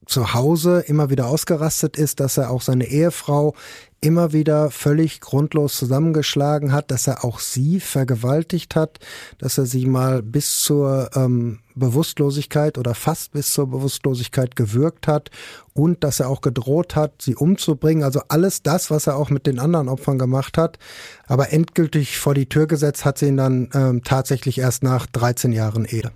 [0.09, 3.53] zu Hause immer wieder ausgerastet ist, dass er auch seine Ehefrau
[4.01, 8.99] immer wieder völlig grundlos zusammengeschlagen hat, dass er auch sie vergewaltigt hat,
[9.37, 15.29] dass er sie mal bis zur ähm, Bewusstlosigkeit oder fast bis zur Bewusstlosigkeit gewürgt hat
[15.73, 18.03] und dass er auch gedroht hat, sie umzubringen.
[18.03, 20.79] Also alles das, was er auch mit den anderen Opfern gemacht hat.
[21.27, 25.51] Aber endgültig vor die Tür gesetzt hat sie ihn dann ähm, tatsächlich erst nach 13
[25.51, 26.11] Jahren Ehe.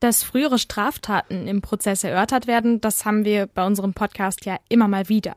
[0.00, 4.86] Dass frühere Straftaten im Prozess erörtert werden, das haben wir bei unserem Podcast ja immer
[4.86, 5.34] mal wieder.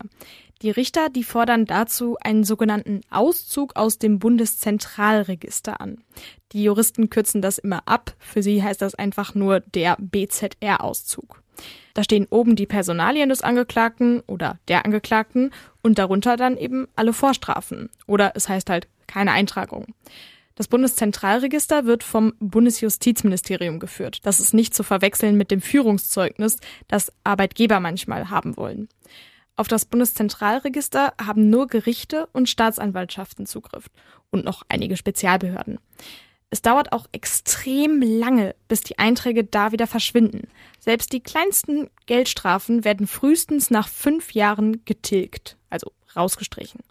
[0.61, 6.03] Die Richter, die fordern dazu einen sogenannten Auszug aus dem Bundeszentralregister an.
[6.51, 8.13] Die Juristen kürzen das immer ab.
[8.19, 11.41] Für sie heißt das einfach nur der BZR-Auszug.
[11.95, 17.13] Da stehen oben die Personalien des Angeklagten oder der Angeklagten und darunter dann eben alle
[17.13, 17.89] Vorstrafen.
[18.05, 19.87] Oder es heißt halt keine Eintragung.
[20.55, 24.19] Das Bundeszentralregister wird vom Bundesjustizministerium geführt.
[24.23, 28.89] Das ist nicht zu verwechseln mit dem Führungszeugnis, das Arbeitgeber manchmal haben wollen.
[29.55, 33.87] Auf das Bundeszentralregister haben nur Gerichte und Staatsanwaltschaften Zugriff
[34.29, 35.79] und noch einige Spezialbehörden.
[36.49, 40.49] Es dauert auch extrem lange, bis die Einträge da wieder verschwinden.
[40.79, 46.81] Selbst die kleinsten Geldstrafen werden frühestens nach fünf Jahren getilgt, also rausgestrichen.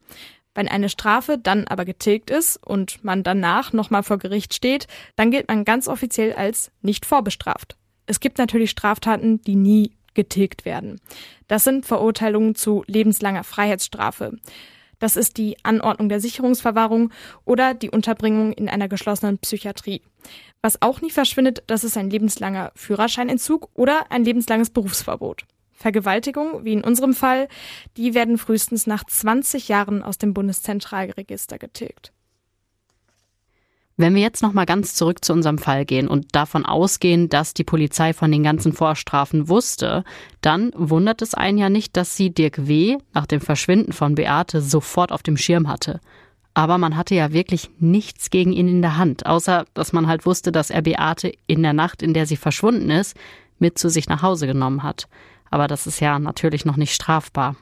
[0.54, 5.30] Wenn eine Strafe dann aber getilgt ist und man danach nochmal vor Gericht steht, dann
[5.30, 7.76] gilt man ganz offiziell als nicht vorbestraft.
[8.06, 11.00] es gibt natürlich Straftaten, die nie getilgt werden.
[11.46, 14.36] Das sind Verurteilungen zu lebenslanger Freiheitsstrafe.
[14.98, 17.10] Das ist die Anordnung der Sicherungsverwahrung
[17.44, 20.02] oder die Unterbringung in einer geschlossenen Psychiatrie.
[20.62, 25.46] Was auch nie verschwindet, das ist ein lebenslanger Führerscheinentzug oder ein lebenslanges Berufsverbot.
[25.80, 27.48] Vergewaltigung, wie in unserem Fall,
[27.96, 32.12] die werden frühestens nach 20 Jahren aus dem Bundeszentralregister getilgt.
[33.96, 37.54] Wenn wir jetzt noch mal ganz zurück zu unserem Fall gehen und davon ausgehen, dass
[37.54, 40.04] die Polizei von den ganzen Vorstrafen wusste,
[40.42, 42.98] dann wundert es einen ja nicht, dass sie Dirk W.
[43.14, 46.00] nach dem Verschwinden von Beate sofort auf dem Schirm hatte.
[46.52, 50.26] Aber man hatte ja wirklich nichts gegen ihn in der Hand, außer dass man halt
[50.26, 53.16] wusste, dass er Beate in der Nacht, in der sie verschwunden ist,
[53.58, 55.08] mit zu sich nach Hause genommen hat.
[55.50, 57.56] Aber das ist ja natürlich noch nicht strafbar.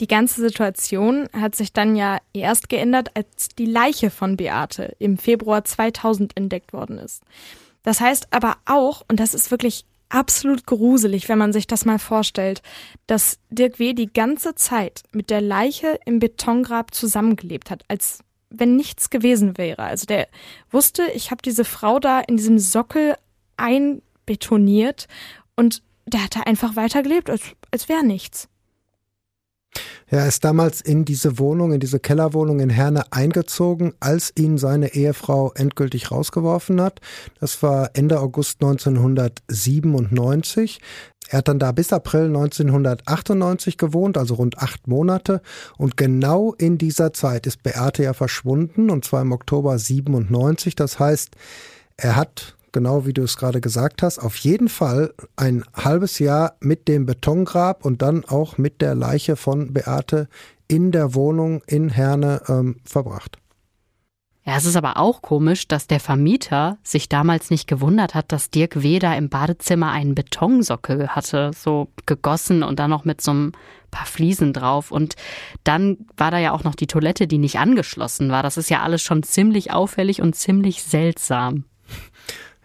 [0.00, 5.16] Die ganze Situation hat sich dann ja erst geändert, als die Leiche von Beate im
[5.16, 7.22] Februar 2000 entdeckt worden ist.
[7.82, 11.98] Das heißt aber auch, und das ist wirklich absolut gruselig, wenn man sich das mal
[11.98, 12.62] vorstellt,
[13.06, 13.94] dass Dirk W.
[13.94, 19.82] die ganze Zeit mit der Leiche im Betongrab zusammengelebt hat, als wenn nichts gewesen wäre.
[19.82, 20.28] Also der
[20.70, 23.16] wusste, ich habe diese Frau da in diesem Sockel
[23.56, 25.08] einbetoniert
[25.56, 27.40] und der hat da einfach weitergelebt, als,
[27.70, 28.48] als wäre nichts.
[30.06, 34.94] Er ist damals in diese Wohnung, in diese Kellerwohnung in Herne eingezogen, als ihn seine
[34.94, 37.00] Ehefrau endgültig rausgeworfen hat.
[37.40, 40.80] Das war Ende August 1997.
[41.28, 45.42] Er hat dann da bis April 1998 gewohnt, also rund acht Monate.
[45.76, 50.76] Und genau in dieser Zeit ist Beate ja verschwunden, und zwar im Oktober 97.
[50.76, 51.34] Das heißt,
[51.96, 56.56] er hat genau wie du es gerade gesagt hast, auf jeden Fall ein halbes Jahr
[56.60, 60.28] mit dem Betongrab und dann auch mit der Leiche von Beate
[60.68, 63.38] in der Wohnung in Herne ähm, verbracht.
[64.44, 68.50] Ja, es ist aber auch komisch, dass der Vermieter sich damals nicht gewundert hat, dass
[68.50, 73.52] Dirk Weder im Badezimmer einen Betonsockel hatte, so gegossen und dann noch mit so ein
[73.90, 74.92] paar Fliesen drauf.
[74.92, 75.16] Und
[75.64, 78.42] dann war da ja auch noch die Toilette, die nicht angeschlossen war.
[78.42, 81.64] Das ist ja alles schon ziemlich auffällig und ziemlich seltsam.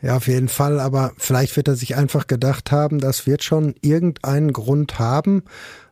[0.02, 3.76] Ja, auf jeden Fall, aber vielleicht wird er sich einfach gedacht haben, das wird schon
[3.82, 5.44] irgendeinen Grund haben.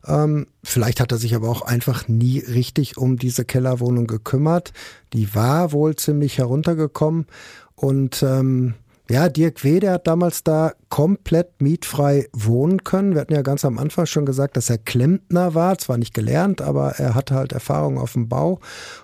[0.05, 4.73] Ähm, vielleicht hat er sich aber auch einfach nie richtig um diese Kellerwohnung gekümmert.
[5.13, 7.27] Die war wohl ziemlich heruntergekommen
[7.75, 8.73] und ähm,
[9.09, 13.15] ja, Dirk Wede hat damals da komplett mietfrei wohnen können.
[13.15, 16.61] Wir hatten ja ganz am Anfang schon gesagt, dass er Klempner war, zwar nicht gelernt,
[16.61, 18.59] aber er hatte halt Erfahrung auf dem Bau.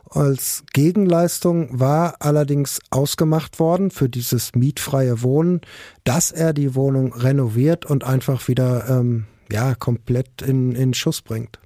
[0.08, 5.62] Als Gegenleistung war allerdings ausgemacht worden für dieses mietfreie Wohnen,
[6.04, 11.60] dass er die Wohnung renoviert und einfach wieder ähm, ja komplett in, in Schuss bringt.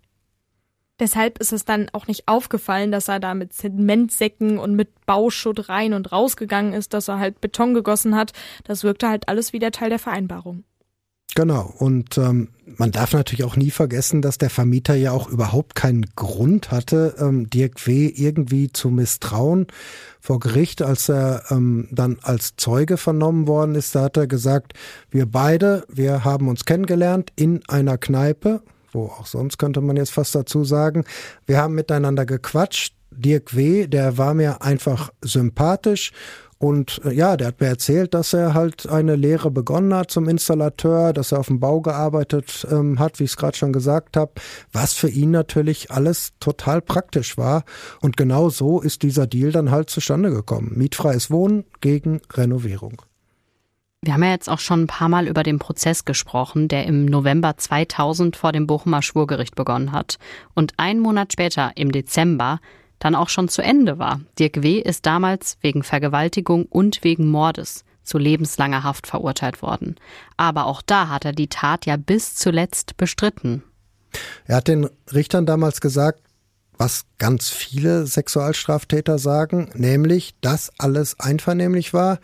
[0.99, 5.69] Deshalb ist es dann auch nicht aufgefallen, dass er da mit Zementsäcken und mit Bauschutt
[5.69, 8.33] rein und rausgegangen ist, dass er halt Beton gegossen hat.
[8.63, 10.63] Das wirkte halt alles wie der Teil der Vereinbarung.
[11.35, 11.73] Genau.
[11.77, 16.05] Und ähm, man darf natürlich auch nie vergessen, dass der Vermieter ja auch überhaupt keinen
[16.15, 18.07] Grund hatte, ähm, Dirk W.
[18.07, 19.67] irgendwie zu misstrauen.
[20.19, 24.73] Vor Gericht, als er ähm, dann als Zeuge vernommen worden ist, da hat er gesagt,
[25.12, 30.12] wir beide, wir haben uns kennengelernt in einer Kneipe, wo auch sonst könnte man jetzt
[30.12, 31.06] fast dazu sagen.
[31.45, 32.93] Wir haben miteinander gequatscht.
[33.12, 36.12] Dirk W., der war mir einfach sympathisch
[36.60, 40.28] und äh, ja, der hat mir erzählt, dass er halt eine Lehre begonnen hat zum
[40.28, 44.17] Installateur, dass er auf dem Bau gearbeitet ähm, hat, wie ich es gerade schon gesagt
[44.17, 44.34] habe,
[44.73, 47.63] was für ihn natürlich alles total praktisch war.
[48.02, 50.73] Und genau so ist dieser Deal dann halt zustande gekommen.
[50.75, 53.02] Mietfreies Wohnen gegen Renovierung.
[54.01, 57.05] Wir haben ja jetzt auch schon ein paar Mal über den Prozess gesprochen, der im
[57.05, 60.19] November 2000 vor dem Bochumer Schwurgericht begonnen hat
[60.55, 62.59] und einen Monat später, im Dezember,
[62.99, 64.21] dann auch schon zu Ende war.
[64.38, 64.79] Dirk W.
[64.79, 69.95] ist damals wegen Vergewaltigung und wegen Mordes zu lebenslanger Haft verurteilt worden.
[70.38, 73.63] Aber auch da hat er die Tat ja bis zuletzt bestritten.
[74.45, 76.21] Er hat den Richtern damals gesagt,
[76.77, 82.19] was ganz viele Sexualstraftäter sagen, nämlich, dass alles einvernehmlich war.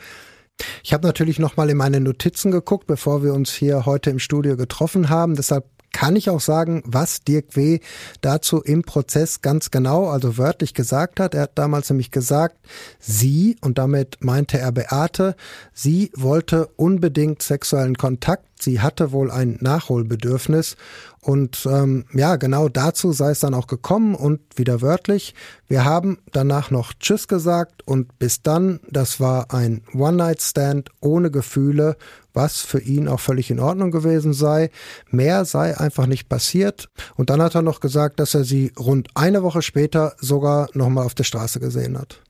[0.83, 4.19] Ich habe natürlich noch mal in meine Notizen geguckt, bevor wir uns hier heute im
[4.19, 5.35] Studio getroffen haben.
[5.35, 5.65] Deshalb
[5.95, 7.79] kann ich auch sagen, was Dirk W.
[8.19, 11.33] dazu im Prozess ganz genau, also wörtlich gesagt hat.
[11.33, 12.57] Er hat damals nämlich gesagt,
[12.99, 15.37] sie, und damit meinte er Beate,
[15.73, 20.75] sie wollte unbedingt sexuellen Kontakt sie hatte wohl ein Nachholbedürfnis
[21.21, 25.33] und ähm, ja, genau dazu sei es dann auch gekommen und wieder wörtlich,
[25.67, 31.97] wir haben danach noch Tschüss gesagt und bis dann, das war ein One-Night-Stand ohne Gefühle,
[32.35, 34.69] was für ihn auch völlig in Ordnung gewesen sei.
[35.09, 36.89] Mehr sei einfach nicht passiert.
[37.15, 41.05] Und dann hat er noch gesagt, dass er sie rund eine Woche später sogar nochmal
[41.05, 42.21] auf der Straße gesehen hat.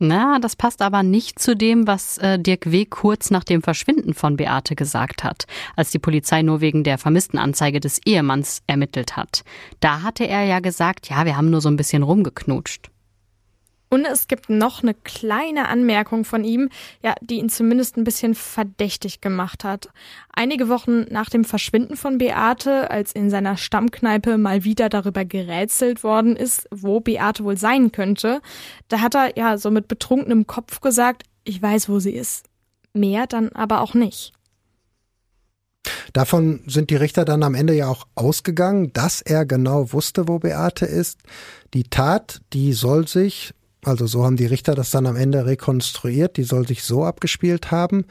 [0.00, 2.84] Na, das passt aber nicht zu dem, was äh, Dirk W.
[2.84, 7.36] kurz nach dem Verschwinden von Beate gesagt hat, als die Polizei nur wegen der vermissten
[7.36, 9.42] Anzeige des Ehemanns ermittelt hat.
[9.80, 12.90] Da hatte er ja gesagt, ja, wir haben nur so ein bisschen rumgeknutscht.
[13.90, 16.68] Und es gibt noch eine kleine Anmerkung von ihm,
[17.02, 19.88] ja, die ihn zumindest ein bisschen verdächtig gemacht hat.
[20.32, 26.04] Einige Wochen nach dem Verschwinden von Beate, als in seiner Stammkneipe mal wieder darüber gerätselt
[26.04, 28.40] worden ist, wo Beate wohl sein könnte,
[28.88, 32.44] da hat er ja so mit betrunkenem Kopf gesagt, ich weiß, wo sie ist.
[32.92, 34.32] Mehr dann aber auch nicht.
[36.12, 40.38] Davon sind die Richter dann am Ende ja auch ausgegangen, dass er genau wusste, wo
[40.38, 41.20] Beate ist.
[41.74, 43.54] Die Tat, die soll sich,
[43.88, 46.36] also so haben die Richter das dann am Ende rekonstruiert.
[46.36, 48.04] Die soll sich so abgespielt haben.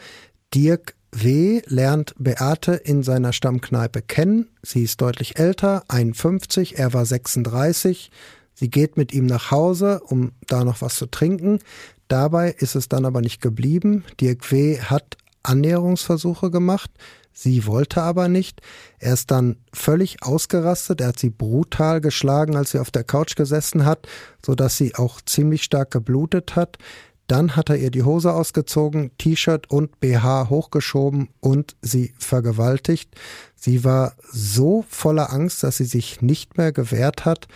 [0.53, 1.61] Dirk W.
[1.67, 4.49] lernt Beate in seiner Stammkneipe kennen.
[4.61, 8.11] Sie ist deutlich älter, 51, er war 36.
[8.53, 11.59] Sie geht mit ihm nach Hause, um da noch was zu trinken.
[12.07, 14.03] Dabei ist es dann aber nicht geblieben.
[14.19, 14.79] Dirk W.
[14.79, 16.91] hat Annäherungsversuche gemacht.
[17.39, 18.61] Sie wollte aber nicht.
[18.97, 21.01] Er ist dann völlig ausgerastet.
[21.01, 24.07] Er hat sie brutal geschlagen, als sie auf der Couch gesessen hat,
[24.43, 26.79] so dass sie auch ziemlich stark geblutet hat.
[27.27, 33.13] Dann hat er ihr die Hose ausgezogen, T-Shirt und BH hochgeschoben und sie vergewaltigt.
[33.55, 37.47] Sie war so voller Angst, dass sie sich nicht mehr gewehrt hat.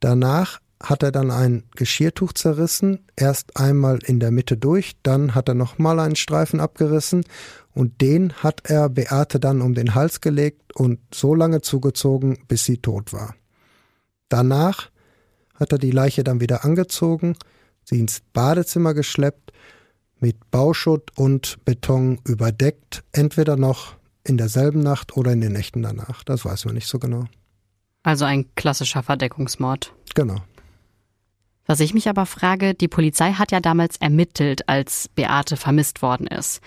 [0.00, 5.48] Danach hat er dann ein Geschirrtuch zerrissen, erst einmal in der Mitte durch, dann hat
[5.48, 7.24] er nochmal einen Streifen abgerissen
[7.74, 12.64] und den hat er Beate dann um den Hals gelegt und so lange zugezogen, bis
[12.64, 13.34] sie tot war.
[14.28, 14.90] Danach
[15.54, 17.36] hat er die Leiche dann wieder angezogen,
[17.84, 19.52] sie ins Badezimmer geschleppt,
[20.18, 26.24] mit Bauschutt und Beton überdeckt, entweder noch in derselben Nacht oder in den Nächten danach.
[26.24, 27.24] Das weiß man nicht so genau.
[28.02, 29.94] Also ein klassischer Verdeckungsmord.
[30.14, 30.42] Genau.
[31.70, 36.26] Was ich mich aber frage, die Polizei hat ja damals ermittelt, als Beate vermisst worden
[36.26, 36.60] ist.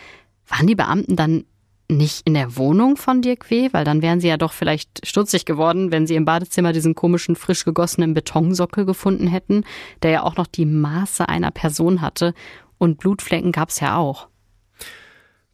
[0.48, 1.44] Waren die Beamten dann
[1.90, 5.44] nicht in der Wohnung von Dirk W., weil dann wären sie ja doch vielleicht stutzig
[5.44, 9.66] geworden, wenn sie im Badezimmer diesen komischen, frisch gegossenen Betonsockel gefunden hätten,
[10.04, 12.34] der ja auch noch die Maße einer Person hatte
[12.78, 14.30] und Blutflecken gab es ja auch.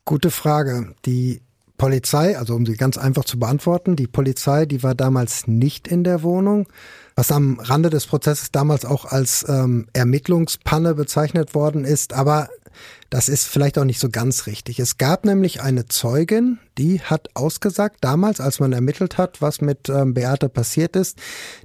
[0.05, 0.93] Gute Frage.
[1.07, 1.41] Die
[1.79, 6.03] Polizei, also um sie ganz einfach zu beantworten, die Polizei, die war damals nicht in
[6.03, 6.67] der Wohnung,
[7.15, 12.49] was am Rande des Prozesses damals auch als ähm, Ermittlungspanne bezeichnet worden ist, aber
[13.09, 14.79] das ist vielleicht auch nicht so ganz richtig.
[14.79, 19.89] Es gab nämlich eine Zeugin, die hat ausgesagt, damals, als man ermittelt hat, was mit
[19.89, 21.17] ähm, Beate passiert ist,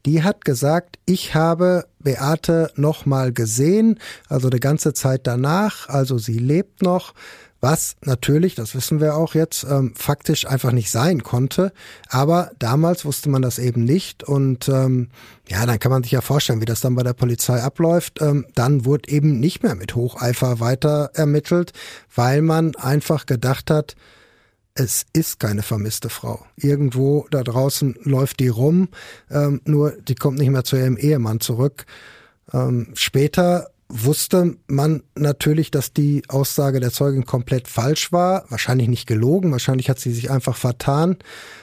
[0.07, 3.99] die hat gesagt, ich habe Beate noch mal gesehen,
[4.29, 7.15] also die ganze Zeit danach, also sie lebt noch
[7.65, 11.73] was natürlich, das wissen wir auch jetzt, ähm, faktisch einfach nicht sein konnte.
[12.11, 15.09] Aber damals wusste man das eben nicht und ähm,
[15.49, 18.21] ja, dann kann man sich ja vorstellen, wie das dann bei der Polizei abläuft.
[18.21, 21.73] Ähm, dann wurde eben nicht mehr mit Hocheifer weiter ermittelt,
[22.15, 23.97] weil man einfach gedacht hat,
[24.75, 26.45] es ist keine vermisste Frau.
[26.57, 28.89] Irgendwo da draußen läuft die rum,
[29.31, 31.87] ähm, nur die kommt nicht mehr zu ihrem Ehemann zurück.
[32.53, 38.45] Ähm, später wusste man natürlich, dass die Aussage der Zeugin komplett falsch war.
[38.49, 41.17] Wahrscheinlich nicht gelogen, wahrscheinlich hat sie sich einfach vertan.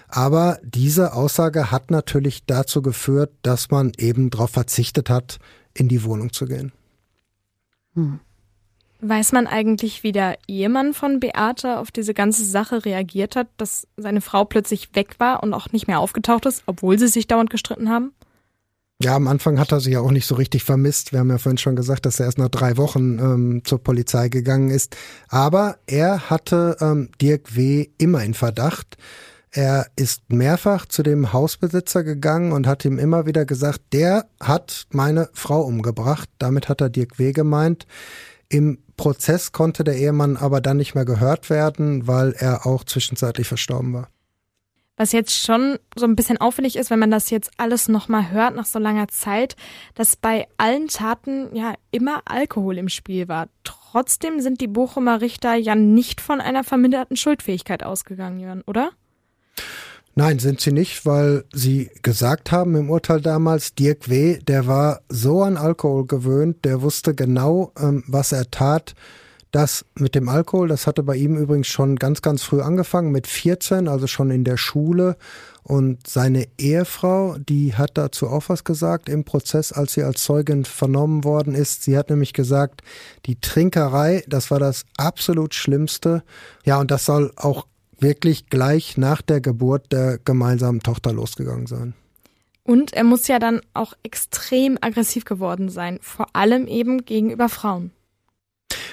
[0.08, 5.40] Aber diese Aussage hat natürlich dazu geführt, dass man eben darauf verzichtet hat,
[5.74, 6.72] in die Wohnung zu gehen.
[7.96, 8.20] Hm.
[9.04, 13.88] Weiß man eigentlich, wie der Ehemann von Beate auf diese ganze Sache reagiert hat, dass
[13.98, 17.50] seine Frau plötzlich weg war und auch nicht mehr aufgetaucht ist, obwohl sie sich dauernd
[17.50, 18.14] gestritten haben?
[19.04, 21.12] Ja, am Anfang hat er sich ja auch nicht so richtig vermisst.
[21.12, 24.30] Wir haben ja vorhin schon gesagt, dass er erst nach drei Wochen ähm, zur Polizei
[24.30, 24.96] gegangen ist.
[25.28, 27.88] Aber er hatte ähm, Dirk W.
[27.98, 28.98] immer in Verdacht.
[29.50, 34.86] Er ist mehrfach zu dem Hausbesitzer gegangen und hat ihm immer wieder gesagt, der hat
[34.92, 36.30] meine Frau umgebracht.
[36.38, 37.32] Damit hat er Dirk W.
[37.32, 37.88] gemeint.
[38.50, 43.48] Im Prozess konnte der Ehemann aber dann nicht mehr gehört werden, weil er auch zwischenzeitlich
[43.48, 44.10] verstorben war.
[45.02, 48.56] Was jetzt schon so ein bisschen auffällig ist, wenn man das jetzt alles nochmal hört
[48.56, 49.56] nach so langer Zeit,
[49.96, 53.48] dass bei allen Taten ja immer Alkohol im Spiel war.
[53.64, 58.92] Trotzdem sind die Bochumer Richter ja nicht von einer verminderten Schuldfähigkeit ausgegangen, Jörn, oder?
[60.14, 65.02] Nein, sind sie nicht, weil sie gesagt haben im Urteil damals, Dirk W., der war
[65.10, 68.94] so an Alkohol gewöhnt, der wusste genau, ähm, was er tat
[69.52, 73.28] das mit dem Alkohol, das hatte bei ihm übrigens schon ganz, ganz früh angefangen, mit
[73.28, 75.18] 14, also schon in der Schule.
[75.64, 80.66] Und seine Ehefrau, die hat dazu auch was gesagt im Prozess, als sie als Zeugin
[80.66, 81.84] vernommen worden ist.
[81.84, 82.82] Sie hat nämlich gesagt,
[83.26, 86.24] die Trinkerei, das war das absolut Schlimmste.
[86.66, 87.68] Ja, und das soll auch
[88.00, 91.94] wirklich gleich nach der Geburt der gemeinsamen Tochter losgegangen sein.
[92.64, 97.92] Und er muss ja dann auch extrem aggressiv geworden sein, vor allem eben gegenüber Frauen.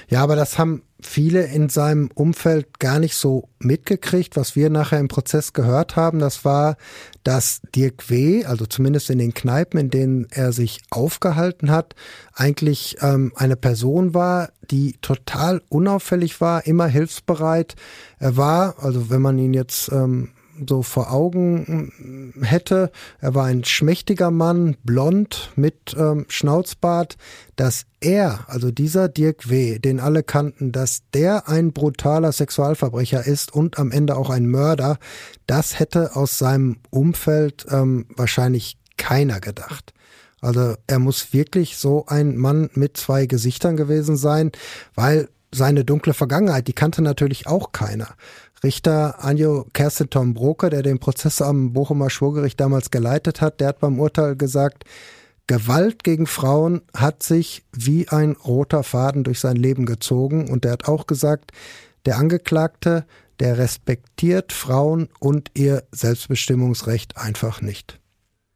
[0.09, 4.35] Ja, aber das haben viele in seinem Umfeld gar nicht so mitgekriegt.
[4.35, 6.77] Was wir nachher im Prozess gehört haben, das war,
[7.23, 11.95] dass Dirk W., also zumindest in den Kneipen, in denen er sich aufgehalten hat,
[12.33, 17.75] eigentlich ähm, eine Person war, die total unauffällig war, immer hilfsbereit.
[18.19, 20.29] Er war, also wenn man ihn jetzt ähm,
[20.67, 22.91] so vor Augen mm, hätte.
[23.19, 27.17] Er war ein schmächtiger Mann, blond, mit ähm, Schnauzbart,
[27.55, 33.53] dass er, also dieser Dirk W., den alle kannten, dass der ein brutaler Sexualverbrecher ist
[33.53, 34.97] und am Ende auch ein Mörder,
[35.47, 39.93] das hätte aus seinem Umfeld ähm, wahrscheinlich keiner gedacht.
[40.41, 44.51] Also er muss wirklich so ein Mann mit zwei Gesichtern gewesen sein,
[44.95, 48.09] weil seine dunkle Vergangenheit, die kannte natürlich auch keiner.
[48.63, 53.69] Richter Anjo Kerstin Tom Broker, der den Prozess am Bochumer Schwurgericht damals geleitet hat, der
[53.69, 54.83] hat beim Urteil gesagt,
[55.47, 60.73] Gewalt gegen Frauen hat sich wie ein roter Faden durch sein Leben gezogen und er
[60.73, 61.51] hat auch gesagt,
[62.05, 63.05] der Angeklagte,
[63.39, 67.99] der respektiert Frauen und ihr Selbstbestimmungsrecht einfach nicht.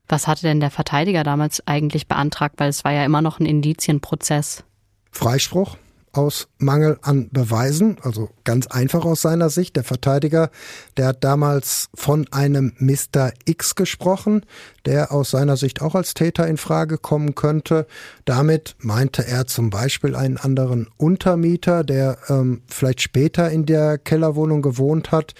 [0.07, 3.45] Was hatte denn der Verteidiger damals eigentlich beantragt, weil es war ja immer noch ein
[3.45, 4.63] Indizienprozess?
[5.11, 5.77] Freispruch
[6.13, 9.75] aus Mangel an Beweisen, also ganz einfach aus seiner Sicht.
[9.75, 10.51] Der Verteidiger,
[10.95, 13.33] der hat damals von einem Mr.
[13.45, 14.45] X gesprochen,
[14.85, 17.87] der aus seiner Sicht auch als Täter in Frage kommen könnte.
[18.25, 24.61] Damit meinte er zum Beispiel einen anderen Untermieter, der ähm, vielleicht später in der Kellerwohnung
[24.61, 25.33] gewohnt hat,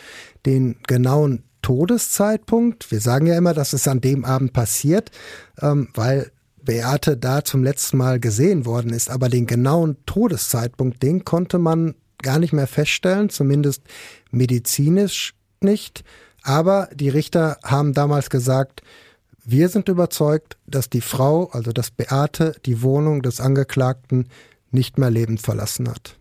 [0.45, 2.91] den genauen Todeszeitpunkt.
[2.91, 5.11] Wir sagen ja immer, dass es an dem Abend passiert,
[5.61, 6.31] ähm, weil
[6.65, 11.95] Beate da zum letzten Mal gesehen worden ist, aber den genauen Todeszeitpunkt, den konnte man
[12.21, 13.83] gar nicht mehr feststellen, zumindest
[14.31, 16.03] medizinisch nicht.
[16.41, 18.81] Aber die Richter haben damals gesagt,
[19.45, 24.29] wir sind überzeugt, dass die Frau, also dass Beate, die Wohnung des Angeklagten
[24.71, 26.17] nicht mehr lebend verlassen hat.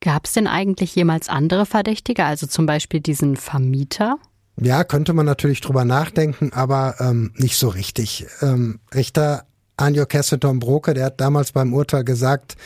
[0.00, 4.18] Gab es denn eigentlich jemals andere Verdächtige, also zum Beispiel diesen Vermieter?
[4.60, 8.26] Ja, könnte man natürlich drüber nachdenken, aber ähm, nicht so richtig.
[8.42, 9.46] Ähm, Richter
[9.76, 12.56] Anjo Kesseton Broke, der hat damals beim Urteil gesagt,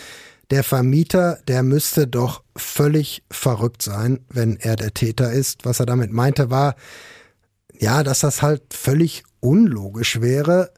[0.51, 5.65] der Vermieter, der müsste doch völlig verrückt sein, wenn er der Täter ist.
[5.65, 6.77] Was er damit meinte, war,
[7.79, 10.73] ja, dass das halt völlig unlogisch wäre,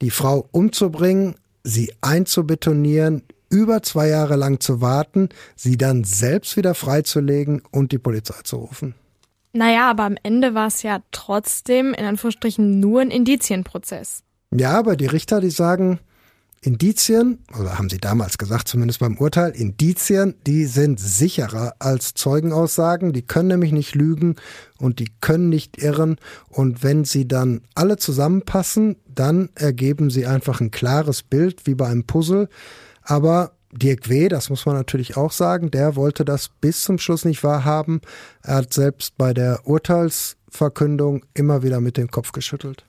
[0.00, 6.74] die Frau umzubringen, sie einzubetonieren, über zwei Jahre lang zu warten, sie dann selbst wieder
[6.74, 8.94] freizulegen und die Polizei zu rufen.
[9.56, 14.24] Naja, aber am Ende war es ja trotzdem in Anführungsstrichen nur ein Indizienprozess.
[14.52, 16.00] Ja, aber die Richter, die sagen,
[16.60, 23.12] Indizien, oder haben sie damals gesagt, zumindest beim Urteil, Indizien, die sind sicherer als Zeugenaussagen,
[23.12, 24.36] die können nämlich nicht lügen
[24.78, 26.16] und die können nicht irren
[26.48, 31.86] und wenn sie dann alle zusammenpassen, dann ergeben sie einfach ein klares Bild, wie bei
[31.86, 32.48] einem Puzzle,
[33.02, 37.24] aber Dirk W., das muss man natürlich auch sagen, der wollte das bis zum Schluss
[37.24, 38.00] nicht wahrhaben.
[38.42, 42.84] Er hat selbst bei der Urteilsverkündung immer wieder mit dem Kopf geschüttelt.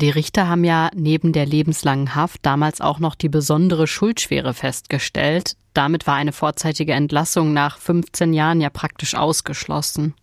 [0.00, 5.56] Die Richter haben ja neben der lebenslangen Haft damals auch noch die besondere Schuldschwere festgestellt.
[5.74, 10.14] Damit war eine vorzeitige Entlassung nach 15 Jahren ja praktisch ausgeschlossen.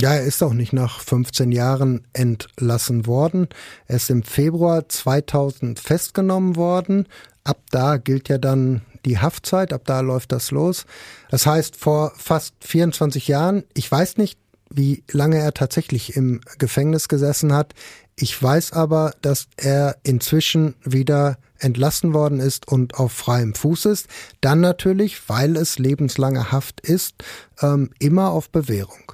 [0.00, 3.48] Ja, er ist auch nicht nach 15 Jahren entlassen worden.
[3.86, 7.08] Er ist im Februar 2000 festgenommen worden.
[7.44, 10.86] Ab da gilt ja dann die Haftzeit, ab da läuft das los.
[11.30, 14.38] Das heißt, vor fast 24 Jahren, ich weiß nicht,
[14.70, 17.74] wie lange er tatsächlich im Gefängnis gesessen hat.
[18.16, 24.08] Ich weiß aber, dass er inzwischen wieder entlassen worden ist und auf freiem Fuß ist.
[24.40, 27.24] Dann natürlich, weil es lebenslange Haft ist,
[27.60, 29.12] ähm, immer auf Bewährung.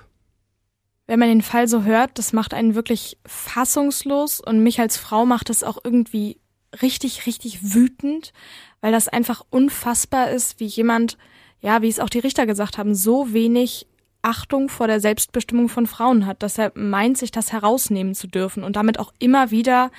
[1.06, 5.26] Wenn man den Fall so hört, das macht einen wirklich fassungslos und mich als Frau
[5.26, 6.38] macht es auch irgendwie
[6.82, 8.32] richtig, richtig wütend,
[8.80, 11.18] weil das einfach unfassbar ist, wie jemand,
[11.60, 13.86] ja, wie es auch die Richter gesagt haben, so wenig
[14.22, 18.64] Achtung vor der Selbstbestimmung von Frauen hat, dass er meint, sich das herausnehmen zu dürfen
[18.64, 19.90] und damit auch immer wieder,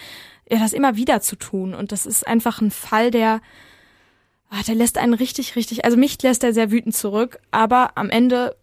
[0.49, 1.73] ja, das immer wieder zu tun.
[1.73, 3.41] Und das ist einfach ein Fall, der,
[4.49, 8.09] ah, der lässt einen richtig, richtig, also mich lässt er sehr wütend zurück, aber am
[8.09, 8.55] Ende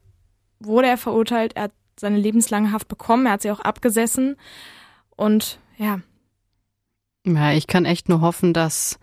[0.61, 4.37] wurde er verurteilt, er hat seine lebenslange Haft bekommen, er hat sie auch abgesessen
[5.17, 6.01] und ja.
[7.37, 8.99] Ja, ich kann echt nur hoffen, dass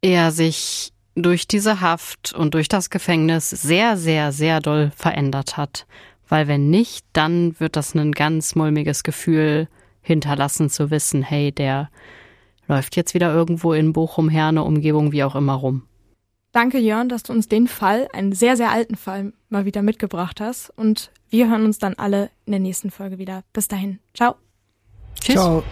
[0.00, 5.86] er sich durch diese Haft und durch das Gefängnis sehr, sehr, sehr doll verändert hat.
[6.28, 9.68] Weil wenn nicht, dann wird das ein ganz mulmiges Gefühl
[10.00, 11.90] hinterlassen zu wissen, hey, der
[12.66, 15.82] läuft jetzt wieder irgendwo in Bochum, Herne, Umgebung, wie auch immer rum.
[16.52, 20.40] Danke, Jörn, dass du uns den Fall, einen sehr, sehr alten Fall, mal wieder mitgebracht
[20.40, 20.70] hast.
[20.76, 23.42] Und wir hören uns dann alle in der nächsten Folge wieder.
[23.52, 23.98] Bis dahin.
[24.14, 24.36] Ciao.
[25.20, 25.34] Tschüss.
[25.34, 25.62] Ciao.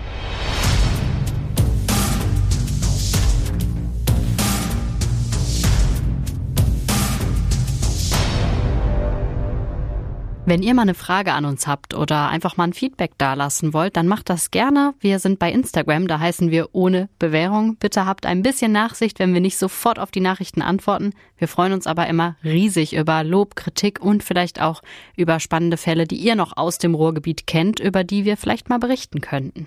[10.49, 13.97] Wenn ihr mal eine Frage an uns habt oder einfach mal ein Feedback dalassen wollt,
[13.97, 14.95] dann macht das gerne.
[15.01, 17.75] Wir sind bei Instagram, da heißen wir ohne Bewährung.
[17.75, 21.15] Bitte habt ein bisschen Nachsicht, wenn wir nicht sofort auf die Nachrichten antworten.
[21.37, 24.83] Wir freuen uns aber immer riesig über Lob, Kritik und vielleicht auch
[25.17, 28.79] über spannende Fälle, die ihr noch aus dem Ruhrgebiet kennt, über die wir vielleicht mal
[28.79, 29.67] berichten könnten.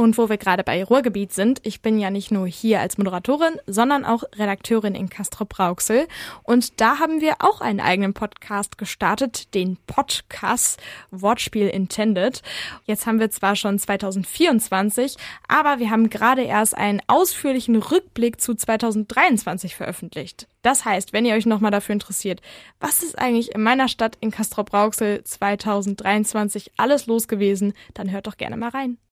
[0.00, 3.60] Und wo wir gerade bei Ruhrgebiet sind, ich bin ja nicht nur hier als Moderatorin,
[3.66, 6.08] sondern auch Redakteurin in Castrop-Rauxel.
[6.42, 10.80] Und da haben wir auch einen eigenen Podcast gestartet, den Podcast
[11.10, 12.40] Wortspiel Intended.
[12.86, 18.54] Jetzt haben wir zwar schon 2024, aber wir haben gerade erst einen ausführlichen Rückblick zu
[18.54, 20.48] 2023 veröffentlicht.
[20.62, 22.40] Das heißt, wenn ihr euch nochmal dafür interessiert,
[22.80, 28.38] was ist eigentlich in meiner Stadt in Castrop-Rauxel 2023 alles los gewesen, dann hört doch
[28.38, 28.96] gerne mal rein.